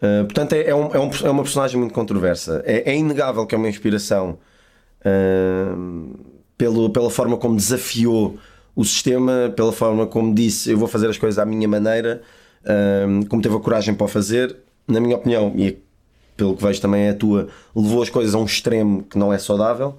Uh, 0.00 0.24
portanto, 0.26 0.52
é, 0.52 0.68
é, 0.68 0.74
um- 0.74 0.94
é 0.94 0.98
um- 1.00 1.10
é 1.24 1.30
uma 1.30 1.42
personagem 1.42 1.78
muito 1.78 1.92
controversa. 1.92 2.62
É, 2.64 2.92
é 2.92 2.96
inegável 2.96 3.44
que 3.46 3.54
é 3.54 3.58
uma 3.58 3.68
inspiração 3.68 4.38
uh, 5.04 6.18
pelo, 6.56 6.90
pela 6.90 7.10
forma 7.10 7.36
como 7.36 7.56
desafiou 7.56 8.38
o 8.74 8.84
sistema, 8.84 9.52
pela 9.56 9.72
forma 9.72 10.06
como 10.06 10.32
disse 10.34 10.70
eu 10.70 10.78
vou 10.78 10.86
fazer 10.88 11.08
as 11.08 11.18
coisas 11.18 11.38
à 11.38 11.44
minha 11.44 11.66
maneira, 11.66 12.22
uh, 12.62 13.26
como 13.26 13.42
teve 13.42 13.56
a 13.56 13.60
coragem 13.60 13.94
para 13.94 14.04
o 14.04 14.08
fazer. 14.08 14.56
Na 14.86 15.00
minha 15.00 15.16
opinião, 15.16 15.52
e 15.56 15.78
pelo 16.36 16.56
que 16.56 16.62
vejo 16.62 16.80
também 16.80 17.02
é 17.02 17.10
a 17.10 17.14
tua, 17.14 17.48
levou 17.74 18.00
as 18.02 18.08
coisas 18.08 18.34
a 18.34 18.38
um 18.38 18.44
extremo 18.44 19.02
que 19.02 19.18
não 19.18 19.32
é 19.32 19.38
saudável. 19.38 19.96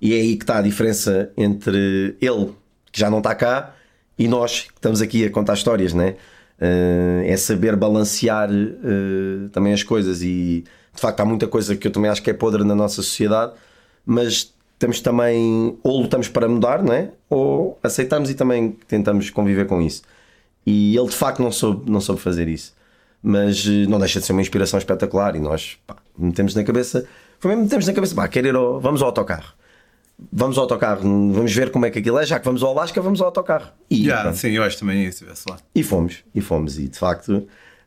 E 0.00 0.14
é 0.14 0.16
aí 0.16 0.36
que 0.36 0.42
está 0.42 0.58
a 0.58 0.62
diferença 0.62 1.30
entre 1.36 2.16
ele, 2.20 2.52
que 2.90 2.98
já 2.98 3.08
não 3.08 3.18
está 3.18 3.34
cá, 3.36 3.72
e 4.24 4.28
nós, 4.28 4.62
que 4.62 4.72
estamos 4.76 5.00
aqui 5.02 5.24
a 5.24 5.30
contar 5.30 5.54
histórias, 5.54 5.92
né? 5.92 6.16
Uh, 6.60 7.24
é 7.24 7.36
saber 7.36 7.74
balancear 7.74 8.48
uh, 8.50 9.48
também 9.50 9.72
as 9.72 9.82
coisas. 9.82 10.22
E 10.22 10.64
de 10.94 11.00
facto, 11.00 11.20
há 11.20 11.24
muita 11.24 11.48
coisa 11.48 11.74
que 11.76 11.86
eu 11.86 11.90
também 11.90 12.10
acho 12.10 12.22
que 12.22 12.30
é 12.30 12.34
podre 12.34 12.62
na 12.62 12.74
nossa 12.74 12.96
sociedade, 12.96 13.52
mas 14.06 14.52
temos 14.78 15.00
também, 15.00 15.76
ou 15.82 16.02
lutamos 16.02 16.28
para 16.28 16.48
mudar, 16.48 16.82
né? 16.82 17.10
ou 17.28 17.78
aceitamos 17.82 18.30
e 18.30 18.34
também 18.34 18.76
tentamos 18.86 19.30
conviver 19.30 19.66
com 19.66 19.80
isso. 19.80 20.02
E 20.64 20.96
ele 20.96 21.08
de 21.08 21.16
facto 21.16 21.42
não 21.42 21.50
soube, 21.50 21.90
não 21.90 22.00
soube 22.00 22.20
fazer 22.20 22.48
isso 22.48 22.74
mas 23.22 23.64
eh, 23.66 23.86
não 23.88 23.98
deixa 24.00 24.18
de 24.18 24.26
ser 24.26 24.32
uma 24.32 24.42
inspiração 24.42 24.78
espetacular 24.78 25.36
e 25.36 25.38
nós 25.38 25.78
pá, 25.86 25.96
metemos 26.18 26.54
na 26.54 26.64
cabeça, 26.64 27.06
foi 27.38 27.50
mesmo 27.50 27.64
metemos 27.64 27.86
na 27.86 27.92
cabeça, 27.92 28.14
pá, 28.14 28.26
quer 28.26 28.44
ir 28.44 28.54
ao, 28.54 28.80
vamos 28.80 29.00
ao 29.00 29.08
autocarro. 29.08 29.54
Vamos 30.32 30.56
ao 30.56 30.62
autocarro, 30.64 31.02
vamos 31.32 31.52
ver 31.52 31.70
como 31.70 31.84
é 31.86 31.90
que 31.90 31.98
aquilo 31.98 32.18
é, 32.18 32.24
já 32.24 32.38
que 32.38 32.44
vamos 32.44 32.62
ao 32.62 32.70
Alasca, 32.70 33.00
vamos 33.02 33.20
ao 33.20 33.26
autocarro. 33.26 33.70
E, 33.90 34.06
pronto, 34.06 34.36
sim, 34.36 34.50
eu 34.50 34.62
acho 34.62 34.78
também 34.78 35.04
isso, 35.04 35.24
lá. 35.48 35.56
e 35.74 35.82
fomos, 35.82 36.18
e 36.34 36.40
fomos, 36.40 36.78
e 36.78 36.86
de 36.86 36.96
facto, 36.96 37.46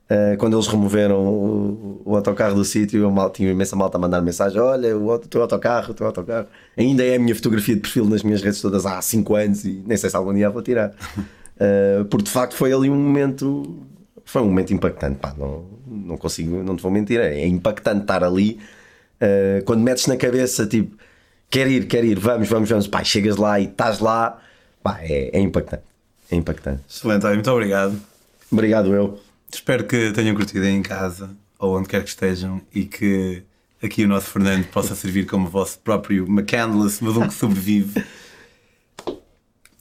eh, 0.09 0.35
quando 0.37 0.55
eles 0.57 0.67
removeram 0.67 1.17
o, 1.25 2.01
o 2.03 2.15
autocarro 2.15 2.53
do 2.55 2.65
sítio, 2.65 3.09
mal- 3.09 3.29
tinha 3.29 3.49
imensa 3.51 3.75
malta 3.75 3.97
a 3.97 4.01
mandar 4.01 4.21
mensagem: 4.21 4.59
Olha, 4.59 4.97
o, 4.97 5.07
o 5.09 5.19
teu 5.19 5.41
autocarro, 5.41 5.91
o 5.91 5.93
teu 5.93 6.05
autocarro. 6.07 6.47
Ainda 6.77 7.03
é 7.05 7.15
a 7.15 7.19
minha 7.19 7.33
fotografia 7.33 7.73
de 7.75 7.81
perfil 7.81 8.03
nas 8.05 8.21
minhas 8.21 8.41
redes 8.41 8.59
todas 8.61 8.85
há 8.85 9.01
5 9.01 9.33
anos 9.35 9.63
e 9.63 9.81
nem 9.85 9.95
sei 9.97 10.09
se 10.09 10.15
algum 10.17 10.33
dia 10.33 10.49
vou 10.49 10.61
tirar. 10.61 10.91
Eh, 11.57 12.03
porque 12.09 12.25
de 12.25 12.31
facto 12.31 12.53
foi 12.53 12.73
ali 12.73 12.89
um 12.89 12.95
momento, 12.97 13.77
foi 14.25 14.41
um 14.41 14.45
momento 14.47 14.73
impactante. 14.73 15.19
Pá, 15.19 15.33
não, 15.37 15.63
não 15.87 16.17
consigo, 16.17 16.61
não 16.61 16.75
te 16.75 16.83
vou 16.83 16.91
mentir, 16.91 17.17
é 17.17 17.47
impactante 17.47 18.01
estar 18.01 18.25
ali. 18.25 18.59
eh, 19.21 19.63
quando 19.65 19.79
metes 19.81 20.05
na 20.07 20.17
cabeça, 20.17 20.67
tipo, 20.67 20.97
quer 21.49 21.67
ir, 21.67 21.87
quer 21.87 22.03
ir, 22.03 22.19
vamos, 22.19 22.47
vamos, 22.47 22.69
vamos, 22.69 22.87
pá, 22.87 23.03
chegas 23.03 23.37
lá 23.37 23.59
e 23.59 23.65
estás 23.65 23.99
lá, 23.99 24.39
pá, 24.83 24.99
é, 25.01 25.37
é 25.37 25.39
impactante. 25.39 25.83
É 26.31 26.35
impactante. 26.35 26.81
Excelente, 26.89 27.25
olha, 27.25 27.35
muito 27.35 27.51
obrigado. 27.51 27.99
Obrigado, 28.51 28.93
eu. 28.93 29.19
Espero 29.51 29.85
que 29.85 30.11
tenham 30.11 30.35
curtido 30.35 30.65
aí 30.65 30.71
em 30.71 30.81
casa 30.81 31.29
ou 31.59 31.77
onde 31.77 31.87
quer 31.87 32.03
que 32.03 32.09
estejam 32.09 32.61
e 32.73 32.85
que 32.85 33.43
aqui 33.81 34.03
o 34.03 34.07
nosso 34.07 34.27
Fernando 34.27 34.65
possa 34.67 34.93
servir 34.95 35.25
como 35.25 35.47
o 35.47 35.49
vosso 35.49 35.79
próprio 35.79 36.25
McCandless, 36.27 37.03
mas 37.03 37.15
um 37.15 37.27
que 37.27 37.33
sobrevive. 37.33 38.03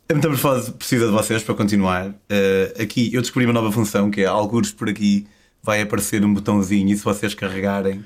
A 0.07 0.15
Metamorfose 0.15 0.71
precisa 0.73 1.07
de 1.07 1.13
vocês 1.13 1.43
para 1.43 1.55
continuar. 1.55 2.15
Eh, 2.29 2.75
aqui 2.79 3.13
eu 3.13 3.23
descobri 3.23 3.47
uma 3.47 3.55
nova 3.55 3.73
função 3.73 4.11
que 4.11 4.21
é 4.21 4.27
alguns 4.27 4.71
por 4.71 4.89
aqui 4.89 5.27
vai 5.65 5.81
aparecer 5.81 6.23
um 6.23 6.33
botãozinho 6.33 6.93
e 6.93 6.97
se 6.97 7.03
vocês 7.03 7.35
carregarem 7.35 8.05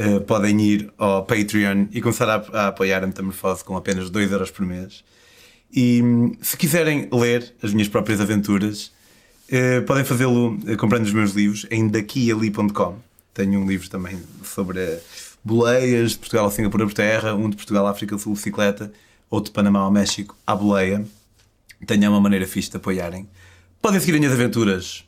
eh, 0.00 0.18
podem 0.18 0.58
ir 0.62 0.90
ao 0.96 1.26
Patreon 1.26 1.84
e 1.92 2.00
começar 2.00 2.26
a, 2.26 2.36
a 2.54 2.68
apoiar 2.68 3.04
a 3.04 3.06
Metamorfose 3.06 3.62
com 3.62 3.76
apenas 3.76 4.10
2€ 4.10 4.32
euros 4.32 4.50
por 4.50 4.64
mês. 4.64 5.04
E 5.70 6.00
hum, 6.02 6.34
se 6.40 6.56
quiserem 6.56 7.06
ler 7.12 7.54
as 7.62 7.74
minhas 7.74 7.86
próprias 7.86 8.18
aventuras, 8.18 8.90
eh, 9.50 9.82
podem 9.82 10.02
fazê-lo 10.02 10.58
eh, 10.66 10.74
comprando 10.74 11.04
os 11.04 11.12
meus 11.12 11.32
livros 11.32 11.66
em 11.70 11.86
daquiali.com. 11.86 12.96
Tenho 13.34 13.60
um 13.60 13.68
livro 13.68 13.90
também 13.90 14.18
sobre 14.42 15.00
boleias 15.44 16.12
de 16.12 16.18
Portugal 16.18 16.46
a 16.46 16.50
Singapura 16.50 16.86
por 16.86 16.94
terra, 16.94 17.34
um 17.34 17.50
de 17.50 17.56
Portugal 17.56 17.86
à 17.86 17.90
África 17.90 18.16
do 18.16 18.22
Sul 18.22 18.32
bicicleta, 18.32 18.90
outro 19.28 19.50
de 19.50 19.54
Panamá 19.54 19.80
ao 19.80 19.90
México 19.90 20.34
à 20.46 20.56
boleia. 20.56 21.04
Tenho 21.86 22.10
uma 22.10 22.22
maneira 22.22 22.46
fixe 22.46 22.70
de 22.70 22.78
apoiarem. 22.78 23.28
Podem 23.82 24.00
seguir 24.00 24.12
as 24.12 24.18
minhas 24.20 24.32
aventuras 24.32 25.04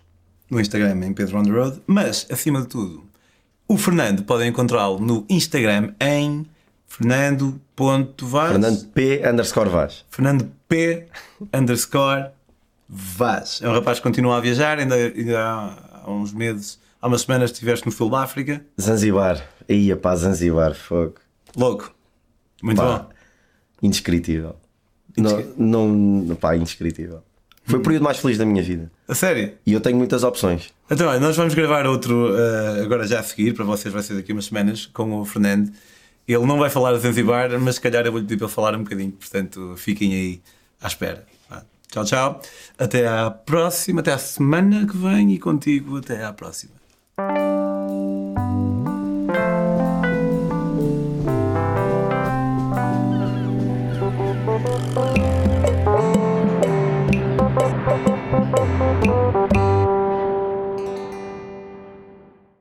no 0.50 0.60
Instagram 0.60 1.02
em 1.02 1.14
Pedro 1.14 1.38
on 1.38 1.44
the 1.44 1.50
Road, 1.50 1.80
mas 1.86 2.26
acima 2.30 2.60
de 2.60 2.68
tudo, 2.68 3.10
o 3.68 3.76
Fernando 3.76 4.22
podem 4.24 4.48
encontrá-lo 4.48 4.98
no 4.98 5.24
Instagram 5.28 5.94
em 6.00 6.46
fernando.vaz. 6.86 8.50
Fernando 8.50 8.84
P. 8.88 9.22
underscore 9.28 9.70
Vaz. 9.70 10.04
Fernando 10.10 10.52
P. 10.68 11.06
underscore 11.54 12.26
Vaz. 12.88 13.60
É 13.62 13.68
um 13.68 13.72
rapaz 13.72 13.98
que 13.98 14.02
continua 14.02 14.36
a 14.36 14.40
viajar, 14.40 14.78
ainda, 14.78 14.94
ainda 14.94 15.40
há, 15.40 16.02
há 16.04 16.10
uns 16.10 16.32
meses, 16.32 16.78
há 17.00 17.06
umas 17.06 17.22
semanas 17.22 17.50
estiveste 17.50 17.86
no 17.86 17.92
Sul 17.92 18.10
da 18.10 18.22
África. 18.22 18.64
Zanzibar. 18.80 19.42
Aí, 19.68 19.94
pá, 19.96 20.14
Zanzibar, 20.14 20.74
fogo. 20.74 21.14
Louco. 21.56 21.94
Muito 22.62 22.76
Pá, 22.80 22.98
bom. 22.98 23.08
Indescritível. 23.82 24.56
Não, 25.16 25.88
não, 25.88 26.36
pá, 26.36 26.56
indescritível. 26.56 27.22
Foi 27.64 27.78
o 27.78 27.82
período 27.82 28.02
mais 28.02 28.18
feliz 28.18 28.38
da 28.38 28.44
minha 28.44 28.62
vida. 28.62 28.90
A 29.08 29.14
sério? 29.14 29.52
E 29.64 29.72
eu 29.72 29.80
tenho 29.80 29.96
muitas 29.96 30.24
opções. 30.24 30.72
Então, 30.90 31.08
olha, 31.08 31.20
nós 31.20 31.36
vamos 31.36 31.54
gravar 31.54 31.86
outro 31.86 32.36
eh, 32.36 32.82
agora 32.82 33.06
já 33.06 33.20
a 33.20 33.22
seguir, 33.22 33.54
para 33.54 33.64
vocês 33.64 33.92
vai 33.92 34.02
ser 34.02 34.14
daqui 34.14 34.32
a 34.32 34.34
umas 34.34 34.46
semanas, 34.46 34.86
com 34.86 35.20
o 35.20 35.24
Fernando. 35.24 35.72
Ele 36.26 36.46
não 36.46 36.58
vai 36.58 36.70
falar 36.70 36.92
de 36.92 37.00
Zanzibar, 37.00 37.58
mas 37.60 37.76
se 37.76 37.80
calhar 37.80 38.04
eu 38.04 38.12
vou-lhe 38.12 38.26
pedir 38.26 38.38
para 38.38 38.46
ele 38.46 38.54
falar 38.54 38.74
um 38.74 38.82
bocadinho, 38.82 39.12
portanto 39.12 39.74
fiquem 39.76 40.12
aí 40.12 40.40
à 40.80 40.86
espera. 40.86 41.24
Tchau, 41.92 42.04
tchau. 42.06 42.40
Até 42.78 43.06
à 43.06 43.30
próxima, 43.30 44.00
até 44.00 44.12
à 44.12 44.18
semana 44.18 44.86
que 44.86 44.96
vem 44.96 45.34
e 45.34 45.38
contigo 45.38 45.98
até 45.98 46.24
à 46.24 46.32
próxima. 46.32 46.72